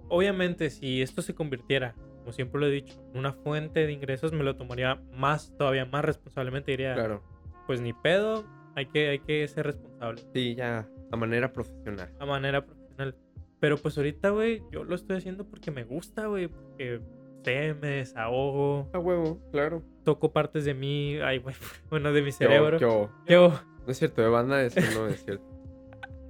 [0.08, 1.94] obviamente si esto se convirtiera,
[2.26, 6.04] como siempre lo he dicho, una fuente de ingresos, me lo tomaría más, todavía más
[6.04, 6.72] responsablemente.
[6.72, 7.22] Diría, Claro.
[7.68, 12.10] pues ni pedo, hay que, hay que ser responsable Sí, ya a manera profesional.
[12.18, 13.14] a manera profesional.
[13.60, 17.00] Pero pues ahorita, güey, yo lo estoy haciendo porque me gusta, güey, porque
[17.44, 19.84] sé, me desahogo, A huevo, claro.
[20.04, 21.54] toco partes de mí, ay, güey,
[21.90, 22.78] bueno, de mi cerebro.
[22.78, 23.50] Yo, Yo,
[23.86, 25.44] No es cierto, de banda eso no es cierto.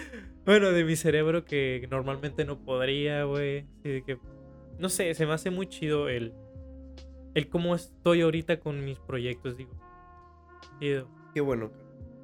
[0.46, 3.66] bueno, de mi cerebro que normalmente no podría, güey.
[3.80, 4.18] Así de que,
[4.78, 6.32] no sé, se me hace muy chido el,
[7.34, 9.72] el cómo estoy ahorita con mis proyectos, digo.
[10.80, 11.08] Chido.
[11.34, 11.70] Qué bueno,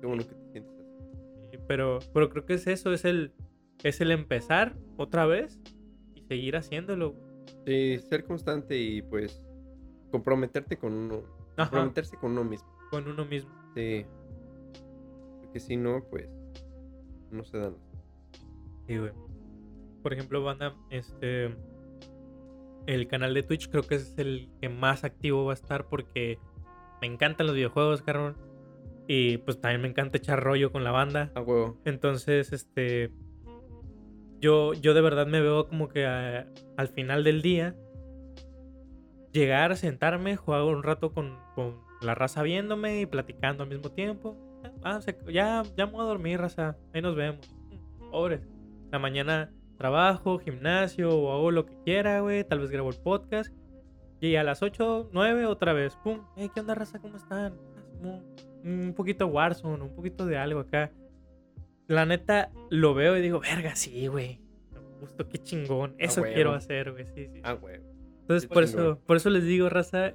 [0.00, 1.48] qué bueno que te sientes así.
[1.52, 3.32] Sí, Pero, pero creo que es eso, es el,
[3.82, 5.60] es el empezar otra vez
[6.14, 7.14] y seguir haciéndolo.
[7.66, 9.42] Sí, ser constante y pues
[10.10, 11.22] comprometerte con uno.
[11.56, 12.68] Ajá, Comprometerse con uno mismo.
[12.90, 13.50] con uno mismo.
[13.74, 14.04] Sí.
[15.40, 16.28] Porque si no, pues
[17.30, 17.76] no se dan.
[18.86, 19.12] Sí, güey.
[20.02, 21.54] Por ejemplo, banda, este.
[22.86, 26.38] El canal de Twitch creo que es el que más activo va a estar porque
[27.00, 28.36] me encantan los videojuegos, carnal.
[29.06, 31.30] Y pues también me encanta echar rollo con la banda.
[31.34, 31.78] A huevo.
[31.84, 33.12] Entonces, este.
[34.40, 37.74] Yo, yo de verdad me veo como que a- al final del día.
[39.32, 44.36] Llegar, sentarme, jugar un rato con, con la raza viéndome y platicando al mismo tiempo.
[44.82, 46.76] Ah, se- ya, ya me voy a dormir, raza.
[46.92, 47.40] Ahí nos vemos.
[48.10, 48.40] Pobres.
[48.90, 52.44] La mañana trabajo, gimnasio o hago lo que quiera, güey.
[52.44, 53.50] Tal vez grabo el podcast.
[54.20, 55.96] Y a las 8, 9 otra vez.
[56.04, 56.20] Pum.
[56.36, 56.98] Hey, ¿qué onda, raza?
[56.98, 57.54] ¿Cómo están?
[58.04, 58.20] Ah.
[58.62, 60.92] Un poquito de Warzone, un poquito de algo acá.
[61.86, 64.42] La neta, lo veo y digo, verga, sí, güey.
[65.00, 65.94] Justo, qué chingón.
[65.96, 67.06] Eso quiero hacer, güey.
[67.14, 67.40] Sí, sí.
[67.42, 67.82] A huevo.
[68.20, 68.84] Entonces, por chingón.
[68.84, 70.12] eso, por eso les digo, raza,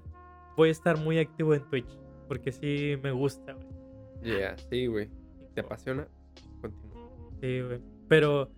[0.55, 1.89] voy a estar muy activo en Twitch.
[2.27, 4.37] Porque sí me gusta, güey.
[4.37, 5.09] Yeah, sí, güey.
[5.55, 6.07] ¿Te apasiona?
[6.61, 7.09] Continúa.
[7.41, 7.79] Sí, güey.
[8.07, 8.51] Pero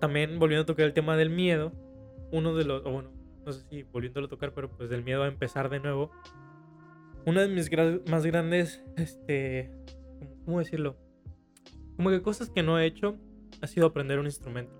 [0.00, 1.72] también volviendo a tocar el tema del miedo,
[2.32, 3.10] uno de los, o bueno,
[3.46, 6.10] no sé si volviéndolo a tocar, pero pues del miedo a empezar de nuevo.
[7.26, 9.70] Una de mis gra- más grandes, este,
[10.18, 10.96] ¿cómo- ¿cómo decirlo?
[11.96, 13.16] Como que cosas que no he hecho
[13.60, 14.72] ha sido aprender un instrumento.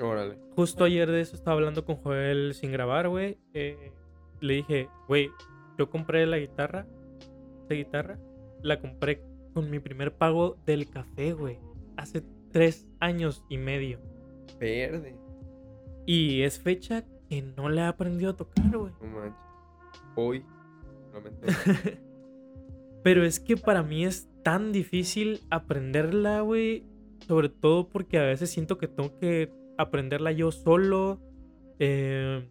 [0.00, 0.38] Órale.
[0.56, 3.38] Justo ayer de eso estaba hablando con Joel sin grabar, güey.
[3.54, 3.92] eh,
[4.40, 5.30] le dije, güey,
[5.78, 6.86] yo compré la guitarra,
[7.62, 8.18] esta guitarra,
[8.62, 11.58] la compré con mi primer pago del café, güey.
[11.96, 14.00] Hace tres años y medio.
[14.58, 15.16] Verde.
[16.06, 18.92] Y es fecha que no le he aprendido a tocar, güey.
[19.00, 19.38] No manches.
[20.16, 20.44] Hoy.
[21.12, 21.46] Solamente.
[23.02, 26.84] Pero es que para mí es tan difícil aprenderla, güey.
[27.26, 31.20] Sobre todo porque a veces siento que tengo que aprenderla yo solo.
[31.78, 32.46] eh,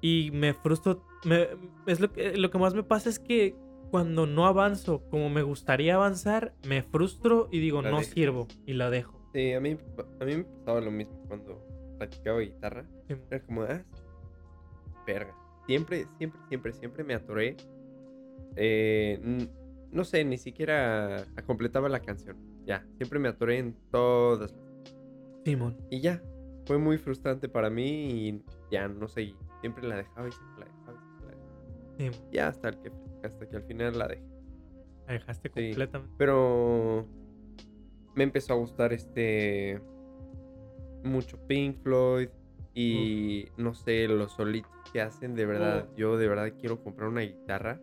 [0.00, 1.02] y me frustro.
[1.24, 1.48] me-
[1.86, 3.56] es lo que, lo que más me pasa es que
[3.90, 8.12] cuando no avanzo como me gustaría avanzar, me frustro y digo, La no dejas.
[8.12, 8.46] sirvo.
[8.66, 9.13] Y la dejo.
[9.34, 9.76] Sí, a mí,
[10.20, 11.60] a mí me pasaba lo mismo cuando
[11.98, 12.84] practicaba guitarra.
[13.08, 13.82] Sí, Era como, ah,
[15.06, 15.34] verga.
[15.66, 17.56] Siempre, siempre, siempre, siempre me atoré.
[18.56, 19.48] Eh,
[19.90, 22.36] no sé, ni siquiera completaba la canción.
[22.64, 24.52] Ya, siempre me atoré en todas.
[24.52, 24.60] las-
[25.44, 25.76] Simón.
[25.90, 26.22] Y ya,
[26.66, 29.36] fue muy frustrante para mí y ya no seguí.
[29.60, 31.96] Siempre la dejaba y siempre la dejaba y siempre la dejaba.
[31.98, 32.30] Simón.
[32.32, 32.92] Ya hasta, el que,
[33.24, 34.22] hasta que al final la dejé.
[35.06, 35.66] La dejaste Sí.
[35.68, 36.14] completamente.
[36.18, 37.06] Pero
[38.14, 39.80] me empezó a gustar este
[41.02, 42.28] mucho Pink Floyd
[42.74, 47.20] y no sé, los solitos que hacen, de verdad, yo de verdad quiero comprar una
[47.20, 47.80] guitarra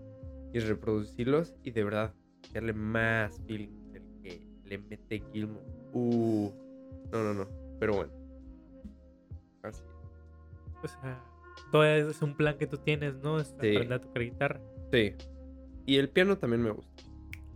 [0.54, 2.14] y reproducirlos y de verdad
[2.54, 5.62] darle más feeling del que le mete Gilmour.
[5.94, 6.52] Uh,
[7.12, 7.48] no, no, no,
[7.80, 8.12] pero bueno.
[9.64, 9.84] Así.
[10.84, 11.24] O sea,
[11.72, 13.40] todavía es un plan que tú tienes, ¿no?
[13.40, 13.76] Es Sí.
[13.76, 14.62] aprender a tocar guitarra.
[14.92, 15.14] Sí.
[15.86, 17.04] Y el piano también me gusta.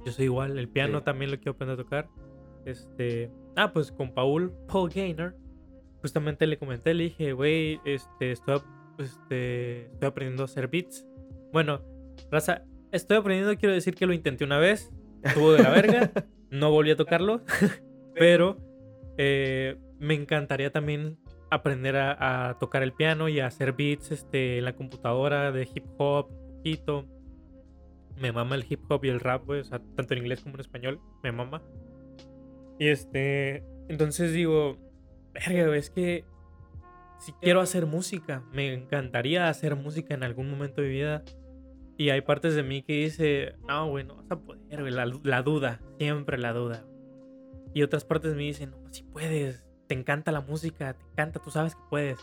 [0.06, 1.06] Yo soy igual, el piano Sí.
[1.06, 2.08] también lo quiero aprender a tocar.
[2.66, 5.36] Este, ah, pues con Paul, Paul Gaynor,
[6.02, 8.62] justamente le comenté, le dije, güey, este, estoy,
[8.98, 11.06] este, estoy aprendiendo a hacer beats.
[11.54, 11.82] Bueno,
[12.32, 14.92] raza, estoy aprendiendo, quiero decir que lo intenté una vez,
[15.24, 16.12] estuvo de la verga.
[16.52, 17.42] No volví a tocarlo.
[18.14, 18.58] pero
[19.18, 21.18] eh, me encantaría también
[21.52, 25.68] aprender a, a, tocar el piano y a hacer beats este, en la computadora de
[25.74, 27.06] hip hop, un poquito.
[28.18, 29.60] Me mama el hip hop y el rap, güey.
[29.60, 31.02] O sea, tanto en inglés como en español.
[31.24, 31.62] Me mama.
[32.80, 33.64] Y este.
[33.88, 34.78] Entonces digo.
[35.34, 36.26] Verga, es que.
[37.20, 38.44] Si quiero hacer música.
[38.52, 41.24] Me encantaría hacer música en algún momento de vida.
[41.98, 43.56] Y hay partes de mí que dice.
[43.68, 44.82] No, güey, no vas a poder.
[44.92, 45.80] La, la duda.
[45.98, 46.86] Siempre la duda.
[47.74, 48.74] Y otras partes de mí dicen.
[48.92, 49.66] Si puedes.
[49.88, 50.94] Te encanta la música.
[50.94, 51.40] Te encanta.
[51.40, 52.20] Tú sabes que puedes.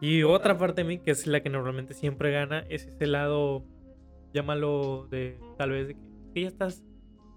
[0.00, 3.64] Y otra parte de mí, que es la que normalmente siempre gana, es ese lado
[4.32, 6.00] llámalo de tal vez de que,
[6.34, 6.84] que ya estás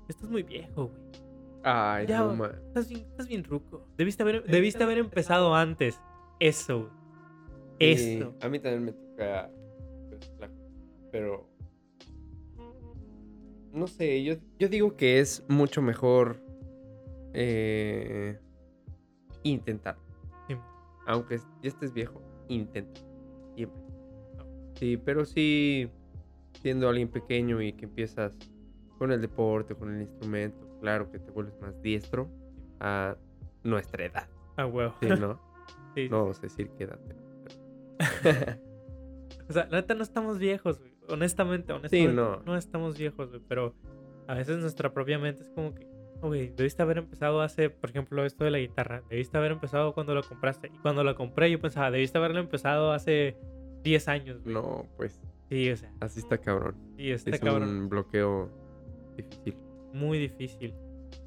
[0.07, 1.20] estás muy viejo, güey.
[1.63, 2.51] Ay, Ya, no, man.
[2.67, 3.85] Estás bien, estás bien ruco.
[3.97, 5.99] Debiste haber, debiste haber empezado antes.
[6.39, 6.89] Eso,
[7.79, 8.33] Eso.
[8.41, 9.49] a mí también me toca.
[10.09, 10.49] pues, la-
[11.11, 11.47] Pero.
[13.73, 16.37] No sé, yo, yo digo que es mucho mejor.
[17.33, 18.37] eh,
[19.43, 19.97] intentar.
[20.49, 20.55] Sí.
[21.07, 22.99] Aunque ya estés viejo, intenta.
[23.55, 23.81] Siempre.
[24.75, 25.89] Sí, pero sí.
[26.61, 28.33] Siendo alguien pequeño y que empiezas
[28.97, 32.29] con el deporte, con el instrumento, claro que te vuelves más diestro
[32.81, 33.15] a
[33.63, 34.27] nuestra edad.
[34.57, 34.93] Ah, huevo.
[35.01, 35.39] Sí, ¿no?
[35.95, 36.07] Sí.
[36.09, 36.99] No vamos a decir qué edad.
[39.49, 40.93] O sea, la neta no estamos viejos, güey.
[41.09, 42.13] Honestamente, honestamente.
[42.13, 42.41] no.
[42.45, 43.41] No estamos viejos, güey.
[43.47, 43.75] Pero
[44.27, 45.85] a veces nuestra propia mente es como que,
[46.21, 49.03] "Oh, güey, debiste haber empezado hace, por ejemplo, esto de la guitarra.
[49.09, 50.67] Debiste haber empezado cuando lo compraste.
[50.73, 53.35] Y cuando lo compré, yo pensaba, debiste haberlo empezado hace
[53.83, 54.53] 10 años, güey.
[54.53, 56.75] No, pues Sí, o sea, así está cabrón.
[56.95, 57.67] sí, está es cabrón.
[57.67, 58.49] un bloqueo
[59.17, 59.57] difícil.
[59.93, 60.73] Muy difícil.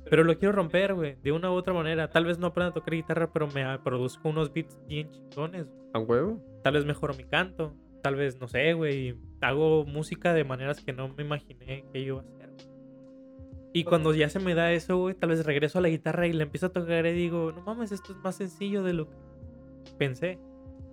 [0.08, 1.16] Pero lo quiero romper, güey.
[1.22, 2.10] De una u otra manera.
[2.10, 5.66] Tal vez no aprenda a tocar guitarra, pero me produzco unos beats bien chingones.
[5.92, 6.42] ¿A huevo?
[6.62, 7.74] Tal vez mejoro mi canto.
[8.02, 9.16] Tal vez, no sé, güey.
[9.40, 12.50] Hago música de maneras que no me imaginé que iba a hacer.
[13.72, 16.32] Y cuando ya se me da eso, güey, tal vez regreso a la guitarra y
[16.32, 19.16] la empiezo a tocar y digo, no mames, esto es más sencillo de lo que
[19.98, 20.38] pensé.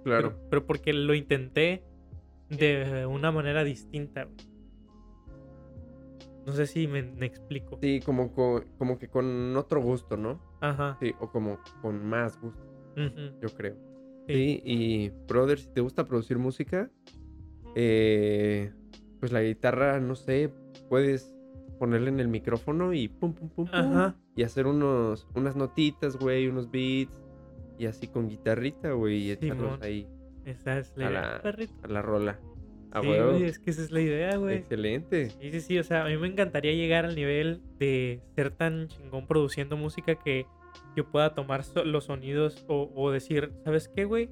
[0.03, 0.29] Claro.
[0.29, 1.83] Pero, pero porque lo intenté
[2.49, 4.50] de una manera distinta, güey.
[6.45, 7.77] No sé si me, me explico.
[7.81, 10.41] Sí, como, co- como que con otro gusto, ¿no?
[10.61, 10.97] Ajá.
[10.99, 12.63] Sí, o como con más gusto,
[13.41, 13.75] yo creo.
[14.27, 14.33] sí.
[14.33, 16.89] Sí, y brother, si te gusta producir música,
[17.75, 18.71] eh,
[19.19, 20.51] pues la guitarra, no sé,
[20.89, 21.35] puedes
[21.79, 23.75] ponerle en el micrófono y pum, pum, pum, pum.
[23.79, 24.15] Ajá.
[24.35, 27.11] Y hacer unos, unas notitas, güey, unos beats.
[27.77, 29.79] Y así con guitarrita, güey, y echarlos Simón.
[29.83, 30.07] ahí
[30.45, 31.41] Esa es la A la-
[31.83, 32.39] a la rola.
[32.91, 33.31] A Sí, huevo.
[33.31, 34.57] güey, es que esa es la idea, güey.
[34.57, 35.29] Excelente.
[35.29, 38.87] Sí, sí, sí, o sea, a mí me encantaría llegar al nivel de ser tan
[38.89, 40.45] chingón produciendo música que
[40.95, 44.29] yo pueda tomar so- los sonidos o, o decir, ¿sabes qué, güey?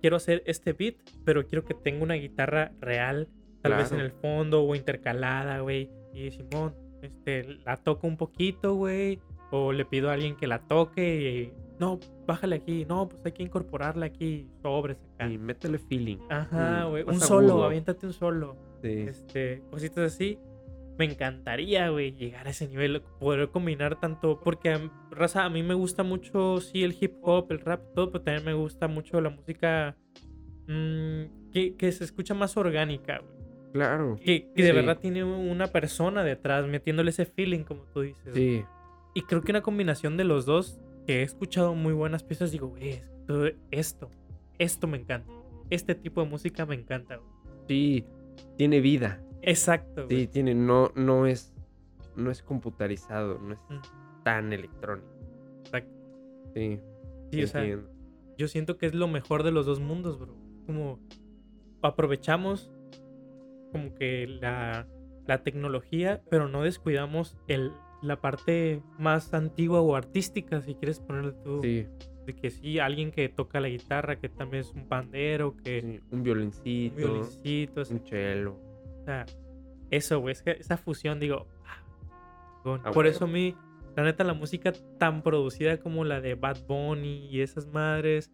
[0.00, 3.28] Quiero hacer este beat, pero quiero que tenga una guitarra real,
[3.62, 5.88] tal vez en el fondo o intercalada, güey.
[6.12, 10.66] Y Simón, este, la toco un poquito, güey, o le pido a alguien que la
[10.66, 15.28] toque y, no, bájale aquí, no, pues hay que incorporarla aquí, sobres acá.
[15.30, 16.18] Y métele feeling.
[16.30, 17.64] Ajá, Mm, güey, un solo, agudo.
[17.64, 18.88] aviéntate un solo Sí.
[19.08, 20.38] este, cositas así.
[20.98, 25.74] Me encantaría, güey, llegar a ese nivel, poder combinar tanto, porque raza, a mí me
[25.74, 29.30] gusta mucho, sí, el hip hop, el rap, todo, pero también me gusta mucho la
[29.30, 29.96] música
[30.68, 33.32] mm, que, que se escucha más orgánica, güey.
[33.72, 34.16] Claro.
[34.22, 34.74] Que, que de Sí.
[34.76, 38.34] verdad tiene una persona detrás, metiéndole ese feeling, como tú dices.
[38.34, 38.62] Sí.
[39.14, 42.68] Y creo que una combinación de los dos, que he escuchado muy buenas piezas, digo,
[42.68, 44.10] güey, esto, esto,
[44.58, 45.32] esto me encanta.
[45.70, 47.30] Este tipo de música me encanta, güey.
[47.68, 48.04] Sí.
[48.56, 49.22] Tiene vida.
[49.42, 50.22] Exacto, güey.
[50.22, 50.54] Sí, tiene.
[50.54, 51.52] No, no es.
[52.16, 53.38] No es computarizado.
[53.38, 54.22] No es Mm.
[54.24, 55.08] tan electrónico.
[55.64, 55.92] Exacto.
[56.54, 56.80] Sí.
[57.32, 57.64] Sí, o sea,
[58.36, 60.34] yo siento que es lo mejor de los dos mundos, bro.
[60.66, 60.98] Como
[61.82, 62.70] aprovechamos
[63.72, 64.86] como que la,
[65.26, 71.32] la tecnología, pero no descuidamos el, la parte más antigua o artística, si quieres ponerle
[71.44, 71.60] tú.
[71.62, 71.86] Sí,
[72.26, 76.00] De que sí, alguien que toca la guitarra, que también es un pandero, que sí,
[76.10, 76.96] Un un violincito.
[76.96, 78.52] violincito, Un cello.
[79.00, 79.26] o sea,
[79.90, 81.82] eso, güey, es que esa fusión, digo, ah.
[82.64, 83.10] Ah, por bueno.
[83.10, 83.54] eso a mí,
[83.96, 88.30] la neta, la música tan producida como la de Bad Bunny y esas madres,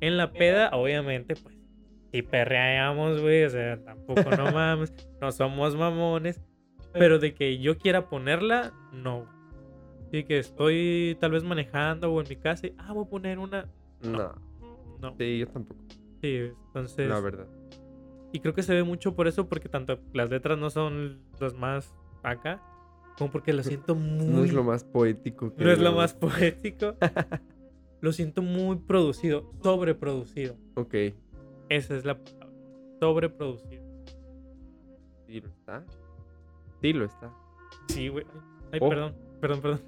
[0.00, 1.56] en la peda, obviamente, pues,
[2.12, 6.40] si perreamos, güey, o sea, tampoco no mames, no somos mamones,
[6.92, 9.26] pero de que yo quiera ponerla, no.
[10.10, 13.38] Sí, que estoy tal vez manejando o en mi casa y, ah, voy a poner
[13.38, 13.68] una,
[14.02, 14.34] No.
[15.00, 15.14] no.
[15.18, 15.80] Sí, yo tampoco.
[16.22, 17.08] Sí, entonces...
[17.08, 17.46] La verdad.
[18.32, 21.54] Y creo que se ve mucho por eso, porque tanto las letras no son las
[21.54, 22.60] más acá,
[23.16, 24.26] como porque lo siento muy.
[24.26, 26.94] No es lo más poético que no es lo más poético.
[28.00, 30.56] lo siento muy producido, sobreproducido.
[30.74, 30.94] Ok.
[31.68, 32.48] Esa es la palabra.
[33.00, 33.84] Sobreproducido.
[35.26, 35.84] Sí lo está.
[36.80, 37.32] Sí lo está.
[37.88, 38.24] Sí, güey.
[38.72, 38.88] Ay, Oh.
[38.88, 39.80] perdón, perdón, perdón.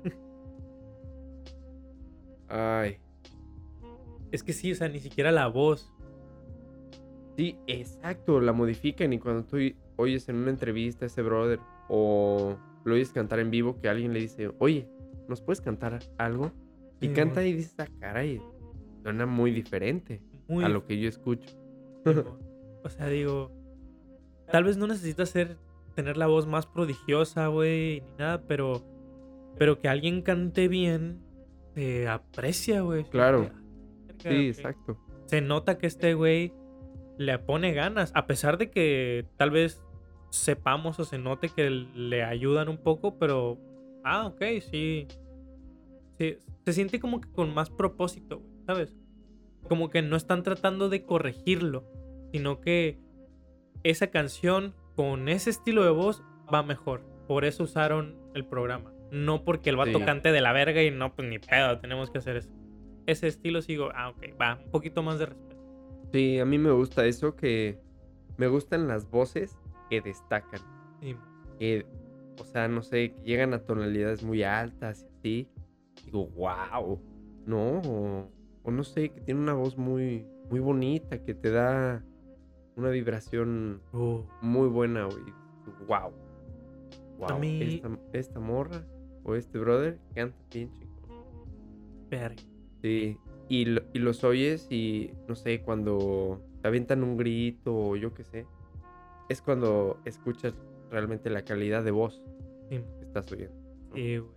[2.49, 2.99] Ay.
[4.33, 5.93] Es que sí, o sea, ni siquiera la voz.
[7.37, 9.57] Sí, exacto, la modifican y cuando tú
[9.97, 14.13] oyes en una entrevista a ese brother o lo oyes cantar en vivo que alguien
[14.13, 14.89] le dice, oye,
[15.29, 16.53] ¿nos puedes cantar algo?
[17.01, 18.43] Y Sí, canta y dices, ah, caray,
[19.03, 21.57] suena muy diferente Muy a lo que yo escucho.
[22.83, 23.51] O sea, digo,
[24.51, 25.57] tal vez no necesitas ser,
[26.01, 28.83] tener la voz más prodigiosa, güey, ni nada, pero,
[29.59, 31.21] pero que alguien cante bien,
[31.75, 33.05] se aprecia, güey.
[33.05, 33.51] Claro.
[33.53, 33.57] Ah,
[34.23, 34.99] Sí, exacto.
[35.27, 36.55] Se nota que este güey
[37.19, 39.83] le pone ganas, a pesar de que tal vez
[40.31, 43.59] sepamos o se note que le ayudan un poco, pero,
[44.03, 45.07] ah, ok, sí.
[46.19, 48.97] Sí, se siente como que con más propósito, güey, ¿sabes?
[49.69, 51.85] Como que no están tratando de corregirlo,
[52.33, 52.99] sino que
[53.83, 56.23] esa canción con ese estilo de voz
[56.53, 57.03] va mejor.
[57.27, 58.93] Por eso usaron el programa.
[59.11, 60.05] No porque el vato Sí.
[60.05, 62.51] cante de la verga y no, pues ni pedo, tenemos que hacer eso.
[63.07, 65.57] Ese estilo sigo, ah, ok, va, un poquito más de respeto.
[66.13, 67.79] Sí, a mí me gusta eso que
[68.37, 69.57] me gustan las voces
[69.89, 70.61] que destacan.
[71.01, 71.17] Sí,
[71.59, 71.87] que,
[72.41, 75.49] o sea, no sé, que llegan a tonalidades muy altas y así.
[76.05, 77.01] Digo, wow,
[77.47, 77.81] ¿no?
[77.81, 78.29] O,
[78.63, 82.05] o no sé, que tiene una voz muy, muy bonita, que te da
[82.81, 85.23] una vibración Uh, muy buena, güey.
[85.87, 86.13] Wow.
[87.19, 87.39] Wow.
[87.39, 88.85] mí- Esta, esta morra
[89.25, 90.91] o este brother canta bien chico.
[92.11, 92.43] verga.
[92.83, 93.17] Sí.
[93.49, 98.15] Y, lo- y los oyes y, no sé, cuando te avientan un grito o yo
[98.15, 98.47] qué sé,
[99.29, 100.55] es cuando escuchas
[100.91, 102.23] realmente la calidad de voz
[102.69, 103.55] Sí, que estás oyendo.
[103.91, 103.95] ¿no?
[103.97, 104.31] sí, güey.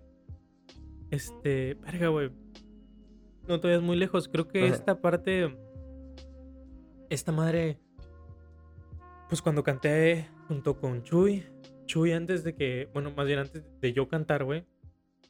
[1.11, 2.31] Este, verga, güey.
[3.47, 4.27] No te vayas muy lejos.
[4.27, 4.73] Creo que Ajá.
[4.73, 5.55] esta parte.
[7.09, 7.77] Esta madre.
[9.33, 11.43] Pues cuando canté junto con Chuy.
[11.87, 12.87] Chuy antes de que.
[12.93, 14.63] Bueno, más bien antes de yo cantar, güey.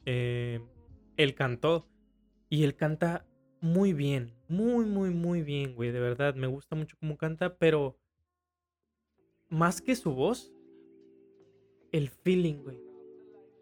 [0.04, 0.60] eh,
[1.16, 1.88] él cantó.
[2.50, 3.24] Y él canta
[3.62, 4.34] muy bien.
[4.46, 5.90] Muy, muy, muy bien, güey.
[5.90, 6.34] De verdad.
[6.34, 7.56] Me gusta mucho cómo canta.
[7.56, 7.96] Pero.
[9.48, 10.52] Más que su voz.
[11.90, 12.82] El feeling, güey.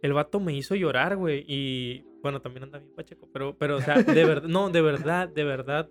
[0.03, 1.45] El vato me hizo llorar, güey.
[1.47, 3.29] Y bueno, también anda bien pacheco.
[3.33, 5.89] Pero, pero, o sea, de verdad, no, de verdad, de verdad.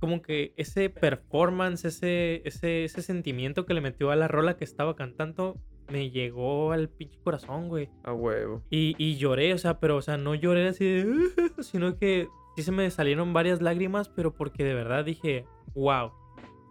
[0.00, 4.64] Como que ese performance, ese, ese, ese sentimiento que le metió a la rola que
[4.64, 5.60] estaba cantando,
[5.90, 7.88] me llegó al pinche corazón, güey.
[8.04, 8.62] A huevo.
[8.70, 11.30] Y, y lloré, o sea, pero, o sea, no lloré así de.
[11.62, 16.12] sino que sí se me salieron varias lágrimas, pero porque de verdad dije, wow,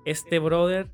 [0.05, 0.91] este brother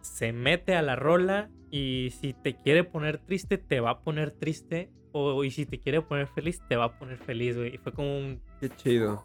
[0.00, 4.30] se mete a la rola y si te quiere poner triste, te va a poner
[4.30, 4.90] triste.
[5.12, 7.74] O, y si te quiere poner feliz, te va a poner feliz, güey.
[7.74, 8.40] Y fue como un.
[8.60, 9.24] Qué chido.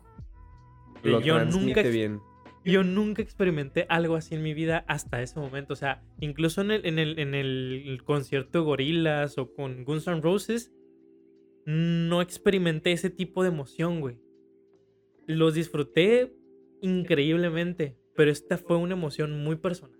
[1.03, 2.21] Lo yo nunca bien.
[2.65, 5.73] Yo nunca experimenté algo así en mi vida hasta ese momento.
[5.73, 10.07] O sea, incluso en el, en el, en el concierto de Gorilas o con Guns
[10.07, 10.73] N' Roses,
[11.65, 14.19] no experimenté ese tipo de emoción, güey.
[15.25, 16.33] Los disfruté
[16.81, 19.99] increíblemente, pero esta fue una emoción muy personal.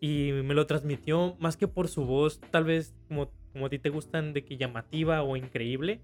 [0.00, 3.78] Y me lo transmitió más que por su voz, tal vez como, como a ti
[3.78, 6.02] te gustan, de que llamativa o increíble,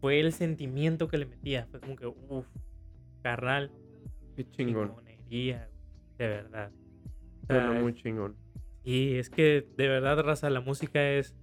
[0.00, 1.66] fue el sentimiento que le metía.
[1.70, 2.46] Fue como que, uff,
[3.26, 3.72] carnal,
[4.36, 4.94] Qué chingón.
[4.94, 5.68] Chingonería,
[6.16, 6.70] de verdad.
[7.48, 8.36] O muy chingón.
[8.84, 11.34] Y es que de verdad, raza, la música es,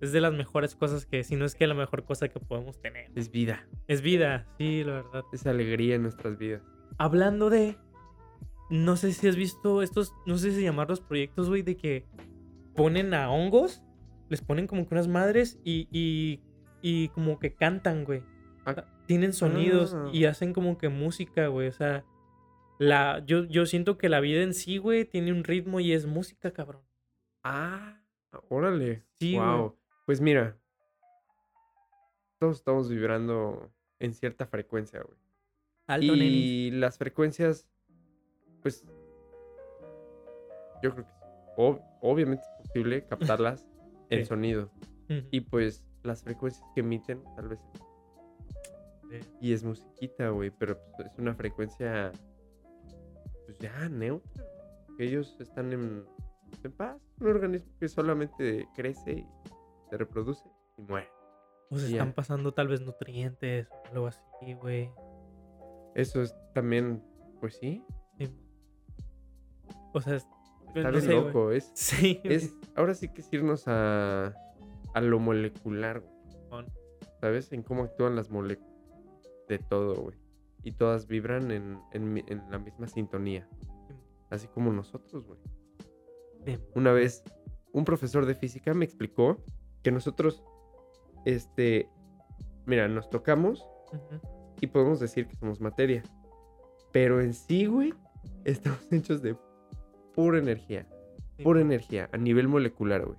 [0.00, 2.80] es de las mejores cosas que, si no es que la mejor cosa que podemos
[2.80, 3.10] tener.
[3.14, 3.68] Es vida.
[3.88, 5.24] Es vida, sí, la verdad.
[5.34, 6.62] Es alegría en nuestras vidas.
[6.96, 7.76] Hablando de,
[8.70, 12.06] no sé si has visto estos, no sé si llamarlos proyectos, güey, de que
[12.74, 13.82] ponen a hongos,
[14.30, 16.40] les ponen como que unas madres y, y,
[16.80, 18.22] y como que cantan, güey.
[18.64, 20.08] Ah, Tienen sonidos Ah.
[20.12, 21.68] y hacen como que música, güey.
[21.68, 22.04] O sea,
[22.78, 26.06] la, yo, yo siento que la vida en sí, güey, tiene un ritmo y es
[26.06, 26.82] música, cabrón.
[27.42, 28.00] Ah,
[28.48, 29.04] órale.
[29.18, 29.46] Sí, güey.
[29.46, 29.76] wow.
[30.06, 30.56] Pues mira,
[32.38, 35.18] todos estamos vibrando en cierta frecuencia, güey.
[35.86, 36.32] Alto, nenis.
[36.32, 37.68] Y las frecuencias,
[38.62, 38.84] pues,
[40.82, 41.12] yo creo que
[41.56, 43.68] ob- obviamente es posible captarlas
[44.10, 44.24] en Sí.
[44.26, 44.70] sonido.
[45.30, 47.60] Y pues las frecuencias que emiten, tal vez.
[49.40, 52.12] Y es musiquita, güey, pero pues, es una frecuencia,
[53.46, 54.44] pues ya neutra.
[54.98, 56.04] Ellos están en,
[56.62, 57.00] en paz.
[57.20, 59.26] Un organismo que solamente crece y
[59.90, 60.42] se reproduce
[60.78, 61.08] y muere.
[61.70, 61.96] O se ya.
[61.96, 64.90] están pasando tal vez nutrientes o algo así, güey.
[65.94, 67.02] Eso es también,
[67.40, 67.84] pues sí,
[68.18, 68.30] Sí.
[69.94, 70.26] O sea, es-
[70.74, 71.50] está no bien sé, loco.
[71.50, 74.34] Es, Sí, es, ahora sí que es irnos a,
[74.94, 76.66] a lo molecular, güey.
[77.20, 77.52] ¿sabes?
[77.52, 78.71] En cómo actúan las moléculas
[79.52, 80.16] de todo, güey.
[80.62, 83.48] Y todas vibran en, en la misma sintonía.
[84.30, 85.38] Así como nosotros, güey.
[86.74, 87.22] Una vez,
[87.72, 89.42] un profesor de física me explicó
[89.82, 90.42] que nosotros
[91.24, 91.88] este,
[92.66, 93.66] mira, nos tocamos
[94.60, 96.02] y podemos decir que somos materia.
[96.92, 97.94] Pero en sí, güey,
[98.44, 99.36] estamos hechos de
[100.14, 100.86] pura energía.
[101.36, 101.44] Sí.
[101.44, 103.18] Pura energía, a nivel molecular, güey.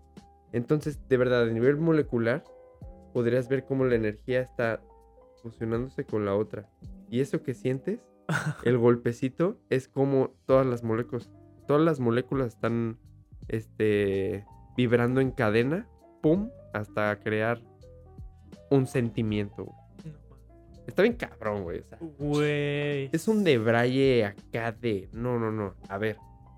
[0.51, 2.43] Entonces, de verdad, a nivel molecular,
[3.11, 4.84] podrías ver cómo la energía está
[5.44, 6.68] fusionándose con la otra.
[7.10, 8.00] Y eso que sientes,
[8.64, 11.30] el golpecito, es como todas las moléculas,
[11.68, 12.98] todas las moléculas están,
[13.50, 15.88] este, vibrando en cadena,
[16.22, 17.62] pum, hasta crear
[18.72, 19.66] un sentimiento.
[19.66, 19.78] güey.
[20.06, 20.84] No mames.
[20.88, 21.80] Está bien cabrón, güey.
[21.82, 23.10] o sea, Güey.
[23.12, 25.10] es un debraye acá de.
[25.12, 25.76] No, no, no.
[25.89, 26.18] A ver,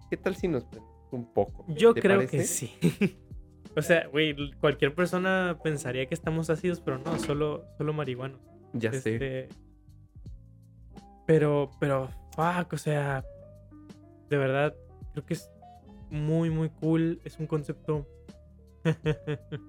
[0.10, 0.66] ¿qué tal si nos
[1.12, 1.66] un poco?
[1.70, 2.38] Yo ¿Te creo parece?
[2.38, 3.18] que sí.
[3.76, 8.40] o sea, güey, cualquier persona pensaría que estamos ácidos, pero no, solo, solo marihuanos.
[8.78, 9.13] Ya sé.
[9.15, 9.49] Este,
[11.26, 13.23] Pero, pero, fuck, o sea,
[14.30, 14.76] de verdad,
[15.13, 15.49] creo que es
[16.11, 17.21] muy, muy cool.
[17.23, 18.05] Es un concepto.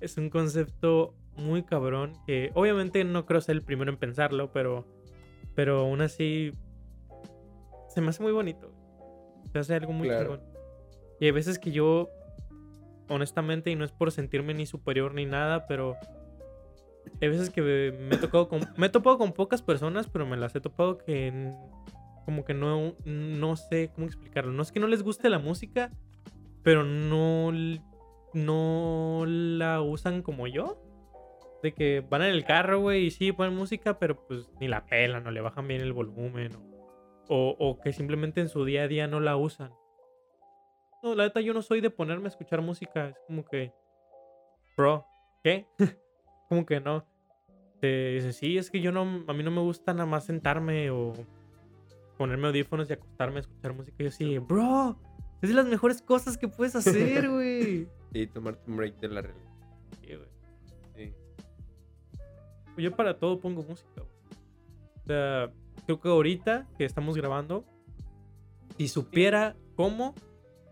[0.00, 4.86] es un concepto muy cabrón que obviamente no creo ser el primero en pensarlo, pero,
[5.54, 6.52] pero aún así
[7.88, 8.72] se me hace muy bonito.
[9.52, 10.36] Se hace algo muy Claro.
[10.36, 10.56] chingón.
[11.20, 12.10] Y hay veces que yo,
[13.08, 15.96] honestamente, y no es por sentirme ni superior ni nada, pero
[17.20, 21.50] hay veces que me he topado con pocas personas, pero me las he topado que
[22.26, 24.52] como que no, no sé cómo explicarlo.
[24.52, 25.90] No es que no les guste la música,
[26.64, 27.52] pero no,
[28.34, 30.82] no la usan como yo.
[31.62, 34.84] De que van en el carro, güey, y sí ponen música, pero pues ni la
[34.86, 36.50] pelan, no le bajan bien el volumen.
[37.28, 39.72] O, o, o que simplemente en su día a día no la usan.
[41.04, 43.10] No, la neta, yo no soy de ponerme a escuchar música.
[43.10, 43.72] Es como que.
[44.76, 45.06] Bro,
[45.44, 45.68] ¿qué?
[46.48, 47.04] como que no.
[47.80, 49.24] Te dicen, sí, es que yo no.
[49.26, 51.12] A mí no me gusta nada más sentarme o
[52.16, 53.96] ponerme audífonos y acostarme a escuchar música.
[53.98, 54.96] Y yo sí, bro,
[55.42, 57.88] es de las mejores cosas que puedes hacer, güey.
[58.12, 59.50] Y tomarte un break de la realidad.
[60.00, 60.28] Sí, güey.
[60.94, 61.14] Sí.
[62.78, 64.06] Yo para todo pongo música, güey.
[65.02, 65.52] O sea,
[65.84, 67.64] creo que ahorita que estamos grabando,
[68.76, 70.14] si supiera cómo,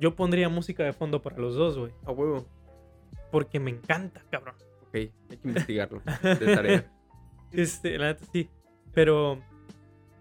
[0.00, 1.92] yo pondría música de fondo para los dos, güey.
[2.04, 2.46] A huevo.
[3.30, 4.54] Porque me encanta, cabrón.
[4.94, 6.02] Ok, hay que investigarlo.
[6.22, 6.90] De tarea.
[7.52, 8.48] Este, la neta sí.
[8.92, 9.40] Pero,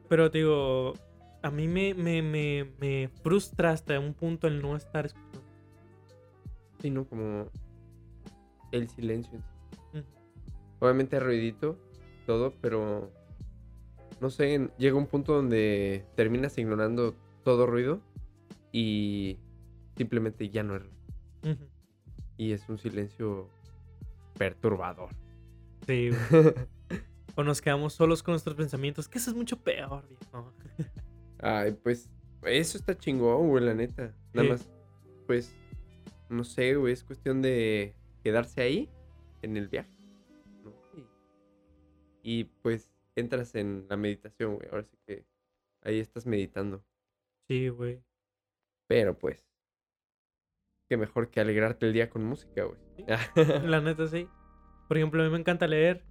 [0.07, 0.93] pero te digo,
[1.41, 5.41] a mí me, me, me, me frustra hasta un punto el no estar escuchando.
[6.80, 7.05] Sí, ¿no?
[7.05, 7.49] Como
[8.71, 9.39] el silencio.
[10.80, 11.80] Obviamente ruidito,
[12.28, 13.11] todo, pero
[14.21, 17.99] no sé, llega un punto donde terminas ignorando todo ruido
[18.71, 19.39] y
[19.97, 20.84] simplemente ya no es.
[22.38, 23.49] Y es un silencio
[24.38, 25.09] perturbador.
[25.86, 26.53] Sí, güey.
[27.36, 30.53] O nos quedamos solos con nuestros pensamientos, que eso es mucho peor, viejo.
[31.39, 32.07] Ay, pues
[32.43, 34.13] eso está chingón, güey, la neta.
[34.34, 34.49] Nada Sí.
[34.51, 34.69] más,
[35.25, 35.55] pues,
[36.29, 38.88] no sé, güey, es cuestión de quedarse ahí,
[39.41, 39.89] en el viaje.
[40.63, 40.71] ¿no?
[42.21, 44.69] Y, y, pues entras en la meditación, güey.
[44.69, 45.25] Ahora sí que
[45.81, 46.84] ahí estás meditando.
[47.47, 47.99] Sí, güey.
[48.86, 49.43] Pero pues,
[50.93, 52.77] qué mejor que alegrarte el día con música, güey.
[52.97, 53.03] Sí.
[53.65, 54.27] La neta, sí.
[54.87, 56.03] Por ejemplo, a mí me encanta leer.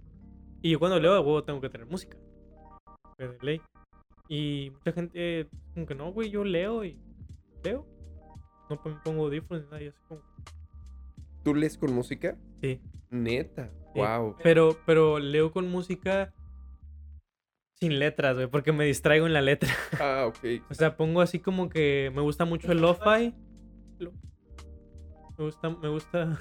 [0.61, 2.17] Y yo cuando leo, huevo, tengo que tener música.
[3.17, 3.61] De ley.
[4.27, 6.99] Y mucha gente, eh, como que no, güey, yo leo y
[7.63, 7.87] leo.
[8.69, 10.21] No me pongo audífonos ni nada, y así como.
[11.45, 12.37] ¿Tú lees con música?
[12.61, 12.81] Sí.
[13.09, 13.99] Neta, Sí.
[14.01, 14.35] wow.
[14.43, 16.33] Pero, pero leo con música
[17.79, 19.69] sin letras, güey, porque me distraigo en la letra.
[20.01, 20.39] Ah, ok.
[20.69, 23.33] O sea, pongo así como que me gusta mucho el lo-fi.
[25.37, 26.39] Me gusta, me gusta.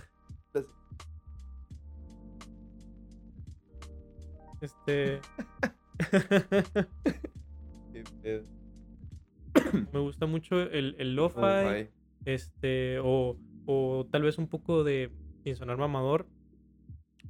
[4.60, 5.20] Este.
[7.92, 8.44] Qué pedo.
[9.92, 11.88] me gusta mucho el, el lo-fi.
[12.24, 12.98] Este.
[13.00, 13.36] O,
[13.66, 15.10] o tal vez un poco de.
[15.44, 16.28] Sin sonar mamador.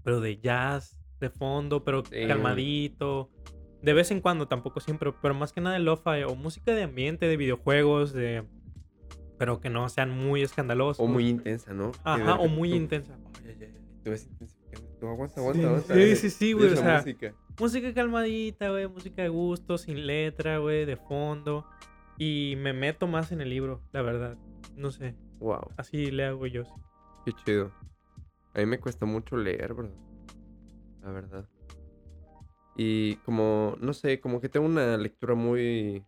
[0.03, 2.27] Pero de jazz de fondo, pero Sí.
[2.27, 3.31] calmadito.
[3.81, 5.13] De vez en cuando, tampoco siempre.
[5.23, 6.25] Pero más que nada el lo-fi.
[6.27, 8.45] O música de ambiente, de videojuegos, de.
[9.43, 11.01] Pero que no sean muy escandalosos.
[11.05, 11.91] O muy intensa, ¿no?
[12.05, 13.19] Ajá, o muy tú- intensa.
[13.45, 13.75] Ay, ay, ay,
[14.05, 14.89] Tú ves intensificando.
[15.01, 15.95] Tú aguanta, Sí, aguanta, aguanta.
[15.95, 17.35] sí, sí, sí, güey, o sea, música.
[17.59, 18.87] Música calmadita, güey.
[18.87, 21.67] Música de gusto, sin letra, güey, de fondo.
[22.19, 24.39] Y me meto más en el libro, la verdad.
[24.77, 25.17] No sé.
[25.41, 26.65] Wow, Así le hago yo.
[26.65, 26.71] sí.
[27.25, 27.73] qué chido.
[28.55, 29.91] A mí me cuesta mucho leer, bro.
[31.03, 31.49] La verdad.
[32.77, 36.05] Y como, no sé, como que tengo una lectura muy,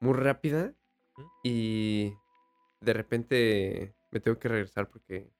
[0.00, 0.74] muy rápida.
[1.42, 2.12] Y
[2.80, 5.30] de repente me tengo que regresar porque,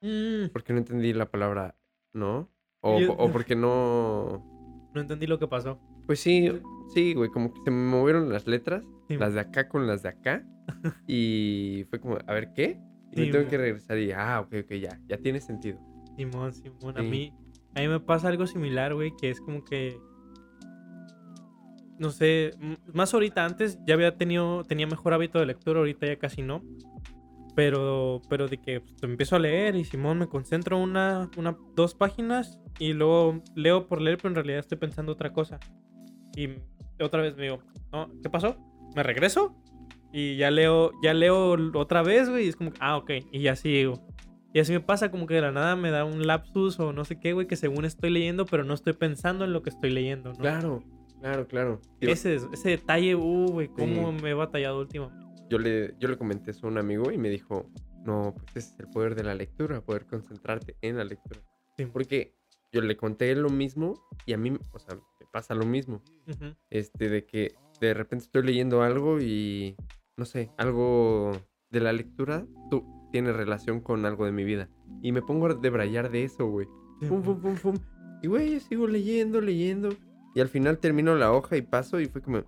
[0.00, 1.74] Mm, porque no entendí la palabra,
[2.12, 2.50] ¿no?
[2.80, 4.90] O, Yo- o porque no...
[4.94, 5.80] no entendí lo que pasó.
[6.06, 6.52] Pues sí,
[6.92, 9.16] sí, güey, como que se me movieron las letras, Sí.
[9.16, 10.46] las de acá con las de acá.
[11.08, 12.78] y fue como, a ver, ¿qué?
[13.12, 15.78] Y me tengo que regresar y, ah, ok, ok, ya, ya tiene sentido.
[16.16, 16.98] Simón, Simón.
[16.98, 17.32] A mí,
[17.74, 19.98] a mí me pasa algo similar, güey, que es como que.
[21.98, 22.52] No sé,
[22.92, 26.62] más ahorita antes ya había tenido, tenía mejor hábito de lectura, ahorita ya casi no.
[27.54, 31.94] Pero, pero de que pues, empiezo a leer y Simón me concentro una, una, dos
[31.94, 35.60] páginas y luego leo por leer, pero en realidad estoy pensando otra cosa.
[36.36, 36.48] Y
[37.00, 37.60] otra vez me digo,
[37.92, 38.56] no, ¿qué pasó?
[38.96, 39.54] ¿Me regreso?
[40.12, 43.54] Y ya leo, ya leo otra vez, güey, y es como, ah, ok, y ya
[43.54, 44.04] sigo.
[44.52, 47.04] Y así me pasa, como que de la nada me da un lapsus o no
[47.04, 49.90] sé qué, güey, que según estoy leyendo, pero no estoy pensando en lo que estoy
[49.90, 50.38] leyendo, ¿no?
[50.38, 50.84] Claro,
[51.24, 51.80] claro, claro.
[52.00, 54.22] Yo- Ese, ese detalle, uh, güey, cómo Sí.
[54.22, 55.24] me he batallado últimamente.
[55.50, 57.70] yo le, yo le comenté eso a un amigo y me dijo,
[58.04, 61.40] no, pues ese es el poder de la lectura, poder concentrarte en la lectura.
[61.76, 61.86] Sí.
[61.86, 62.34] Porque
[62.72, 63.94] yo le conté lo mismo
[64.26, 66.02] y a mí, o sea, me pasa lo mismo.
[66.28, 66.54] Ujú.
[66.70, 69.76] Este, de que de repente estoy leyendo algo y,
[70.16, 71.32] no sé, algo
[71.70, 74.68] de la lectura tú, tiene relación con algo de mi vida.
[75.02, 76.66] Y me pongo a debrayar de eso, güey.
[77.08, 77.74] Pum, pum, pum, pum.
[78.22, 79.90] Y, güey, sigo leyendo, leyendo.
[80.34, 82.42] Y al final termino la hoja y paso y fue como,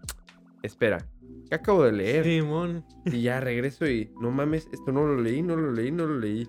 [0.63, 1.07] espera,
[1.49, 2.25] ¿qué acabo de leer?
[2.25, 2.85] Simón.
[3.05, 6.19] Y ya regreso y no mames, esto no lo leí, no lo leí, no lo
[6.19, 6.49] leí.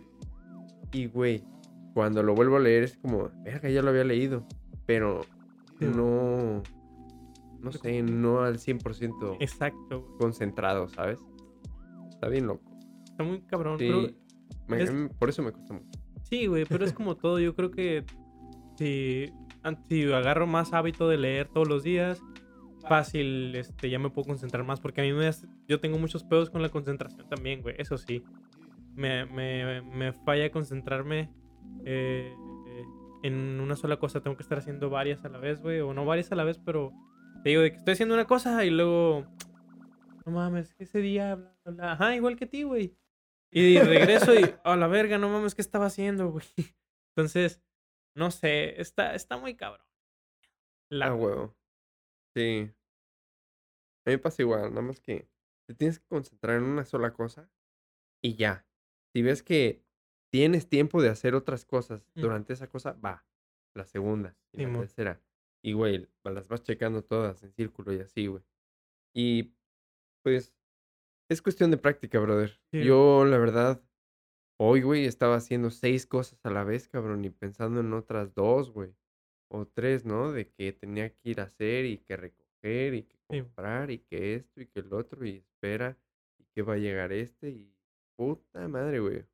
[0.91, 1.43] Y güey,
[1.93, 4.47] cuando lo vuelvo a leer es como, verga, ya lo había leído.
[4.88, 5.21] Pero
[5.79, 6.63] no,
[7.59, 10.17] no sé, no al 100% Exacto, güey.
[10.19, 11.19] concentrado, ¿sabes?
[12.09, 12.63] Está bien loco.
[13.05, 14.13] Está muy cabrón, Sí, pero
[14.67, 15.99] me- es- por eso me cuesta mucho.
[16.23, 17.39] Sí, güey, pero es como todo.
[17.39, 18.03] Yo creo que
[18.77, 19.31] si,
[19.89, 22.21] si agarro más hábito de leer todos los días,
[22.87, 24.79] fácil, este, ya me puedo concentrar más.
[24.79, 27.75] Porque a mí me hace- yo tengo muchos pedos con la concentración también, güey.
[27.77, 28.23] Eso sí.
[28.95, 31.29] Me, me, me falla concentrarme
[31.85, 32.33] eh,
[33.23, 34.21] en una sola cosa.
[34.21, 35.79] Tengo que estar haciendo varias a la vez, güey.
[35.81, 36.91] O no varias a la vez, pero
[37.43, 39.25] te digo de que estoy haciendo una cosa y luego.
[40.25, 41.35] No mames, ese día,
[41.65, 41.91] bla.
[41.93, 42.97] Ajá, igual que ti, güey.
[43.51, 46.45] Y regreso y, a la verga, no mames, ¿qué estaba haciendo, güey?
[47.15, 47.61] Entonces,
[48.18, 49.86] no sé, está, está muy cabrón.
[50.89, 51.55] La Ah, huevo.
[52.36, 52.74] Sí.
[54.05, 55.30] A mí me pasa igual, nada más que
[55.68, 57.49] te tienes que concentrar en una sola cosa
[58.24, 58.65] y ya.
[59.13, 59.84] Si ves que
[60.32, 62.22] tienes tiempo de hacer otras cosas Mm.
[62.22, 63.26] durante esa cosa, va.
[63.76, 64.82] La segunda y la Simón.
[64.82, 65.22] tercera.
[65.63, 68.43] Y, güey, las vas checando todas en círculo y así, güey.
[69.13, 69.55] Y,
[70.24, 70.53] pues,
[71.30, 72.59] es cuestión de práctica, brother.
[72.72, 72.84] Sí.
[72.84, 73.84] Yo, la verdad,
[74.57, 78.71] hoy, güey, estaba haciendo seis cosas a la vez, cabrón, y pensando en otras dos,
[78.71, 78.95] güey.
[79.49, 80.31] O tres, ¿no?
[80.31, 83.43] De que tenía que ir a hacer y que recoger y que Sí.
[83.43, 85.97] comprar y que esto y que el otro y espera
[86.37, 87.73] y que va a llegar este y
[88.17, 89.25] puta madre, güey.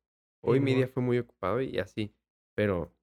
[0.42, 2.14] Hoy mi día fue muy ocupado y así,
[2.54, 2.94] pero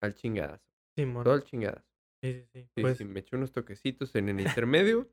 [0.00, 0.64] al chingadazo.
[0.96, 1.24] Simón.
[1.24, 1.86] Todo al chingadazo.
[2.22, 2.68] Sí, sí, sí.
[2.76, 5.08] Sí, Pues, sí, me eché unos toquecitos en el intermedio,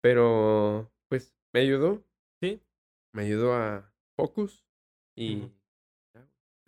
[0.00, 2.04] pero pues me ayudó,
[2.40, 2.62] sí,
[3.12, 4.64] me ayudó a focus
[5.16, 5.50] y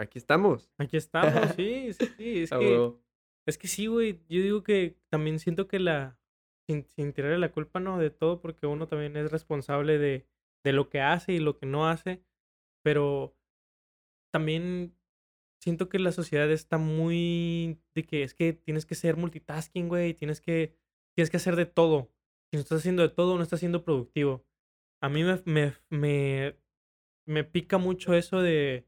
[0.01, 0.71] aquí estamos.
[0.79, 2.43] aquí estamos, sí, sí, sí.
[2.43, 3.03] Es que, huevo.
[3.47, 4.21] es que sí, güey.
[4.29, 6.19] Yo digo que también siento que la.
[6.67, 10.27] Sin, sin tirarle la culpa, no, de todo, porque uno también es responsable de,
[10.63, 12.23] de lo que hace y lo que no hace.
[12.83, 13.37] Pero
[14.33, 14.95] también
[15.61, 20.15] siento que la sociedad está muy de que es que tienes que ser multitasking, güey,
[20.15, 20.77] tienes que
[21.15, 22.11] tienes que hacer de todo.
[22.51, 24.45] Si no estás haciendo de todo, no estás siendo productivo.
[25.03, 26.57] A mí me me me,
[27.27, 28.87] me pica mucho eso de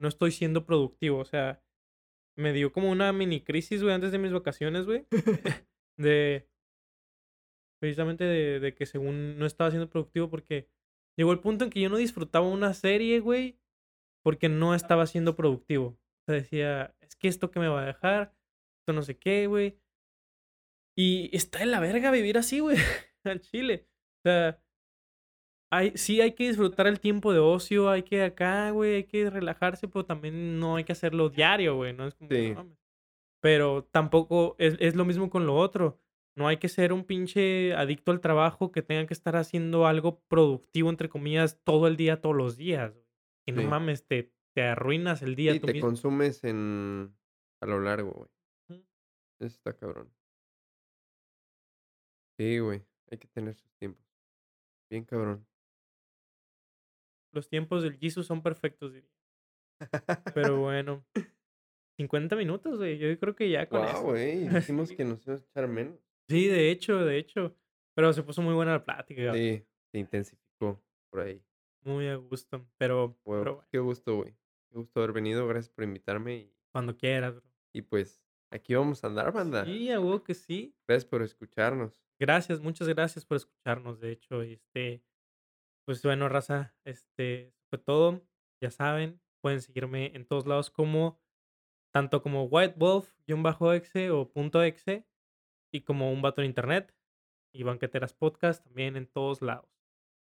[0.00, 1.62] no estoy siendo productivo, o sea,
[2.36, 5.06] me dio como una mini crisis, güey, antes de mis vacaciones, güey,
[5.98, 6.48] de
[7.80, 10.68] precisamente de, de que según no estaba siendo productivo porque
[11.16, 13.58] llegó el punto en que yo no disfrutaba una serie, güey,
[14.22, 15.86] porque no estaba siendo productivo.
[15.86, 18.34] O sea, decía, es que esto que me va a dejar,
[18.80, 19.78] esto no sé qué, güey.
[20.96, 22.76] Y está en la verga vivir así, güey,
[23.24, 23.88] al chile.
[24.18, 24.62] O sea,
[25.70, 29.30] hay, sí hay que disfrutar el tiempo de ocio, hay que acá, güey, hay que
[29.30, 32.06] relajarse, pero también no hay que hacerlo diario, güey, ¿no?
[32.06, 32.50] Es como, Sí.
[32.50, 32.78] no mames.
[33.42, 35.98] Pero tampoco es, es lo mismo con lo otro.
[36.36, 40.20] No hay que ser un pinche adicto al trabajo que tenga que estar haciendo algo
[40.28, 42.92] productivo, entre comillas, todo el día, todos los días.
[42.92, 43.06] güey.
[43.46, 43.66] Y no Sí.
[43.68, 45.88] mames, te, te arruinas el día Sí, tú te mismo.
[45.88, 47.14] consumes en
[47.62, 48.80] a lo largo, güey.
[49.40, 50.12] Eso está cabrón.
[52.38, 52.82] Sí, güey.
[53.10, 54.04] Hay que tener sus tiempos.
[54.90, 55.46] Bien cabrón.
[57.32, 59.10] Los tiempos del Jesus son perfectos, diría.
[60.34, 61.04] Pero bueno.
[61.96, 62.98] 50 minutos, güey.
[62.98, 64.02] Yo creo que ya con Wow, eso.
[64.02, 64.48] güey.
[64.48, 65.98] Dijimos que nos íbamos a echar menos.
[66.28, 67.54] Sí, de hecho, de hecho.
[67.94, 69.28] Pero se puso muy buena la plática.
[69.28, 69.58] güey.
[69.58, 71.42] Sí, se intensificó por ahí.
[71.82, 72.66] Muy a gusto.
[72.78, 74.34] Pero, Güey, pero bueno, qué gusto, güey.
[74.70, 75.46] Qué gusto haber venido.
[75.46, 76.36] Gracias por invitarme.
[76.36, 77.50] Y, cuando quieras, bro.
[77.72, 79.64] y pues, aquí vamos a andar, banda.
[79.64, 80.74] Sí, a que sí.
[80.86, 82.00] Gracias por escucharnos.
[82.18, 83.98] Gracias, muchas gracias por escucharnos.
[83.98, 85.02] De hecho, este,
[85.90, 88.24] pues bueno, raza, este fue todo.
[88.62, 91.20] Ya saben, Pueden seguirme en todos lados como
[91.92, 95.04] tanto como White Wolf-exe o punto .exe
[95.74, 96.94] y como un vato en internet
[97.52, 99.68] y Banqueteras Podcast también en todos lados.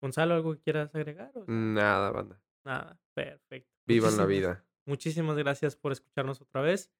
[0.00, 1.32] Gonzalo, ¿algo que quieras agregar?
[1.46, 2.42] Nada, banda.
[2.64, 3.70] Nada, perfecto.
[3.86, 4.64] Vivan la vida.
[4.86, 6.90] Muchísimas gracias por escucharnos otra vez.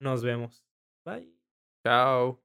[0.00, 0.66] Nos vemos.
[1.04, 1.38] Bye.
[1.86, 2.42] Chao.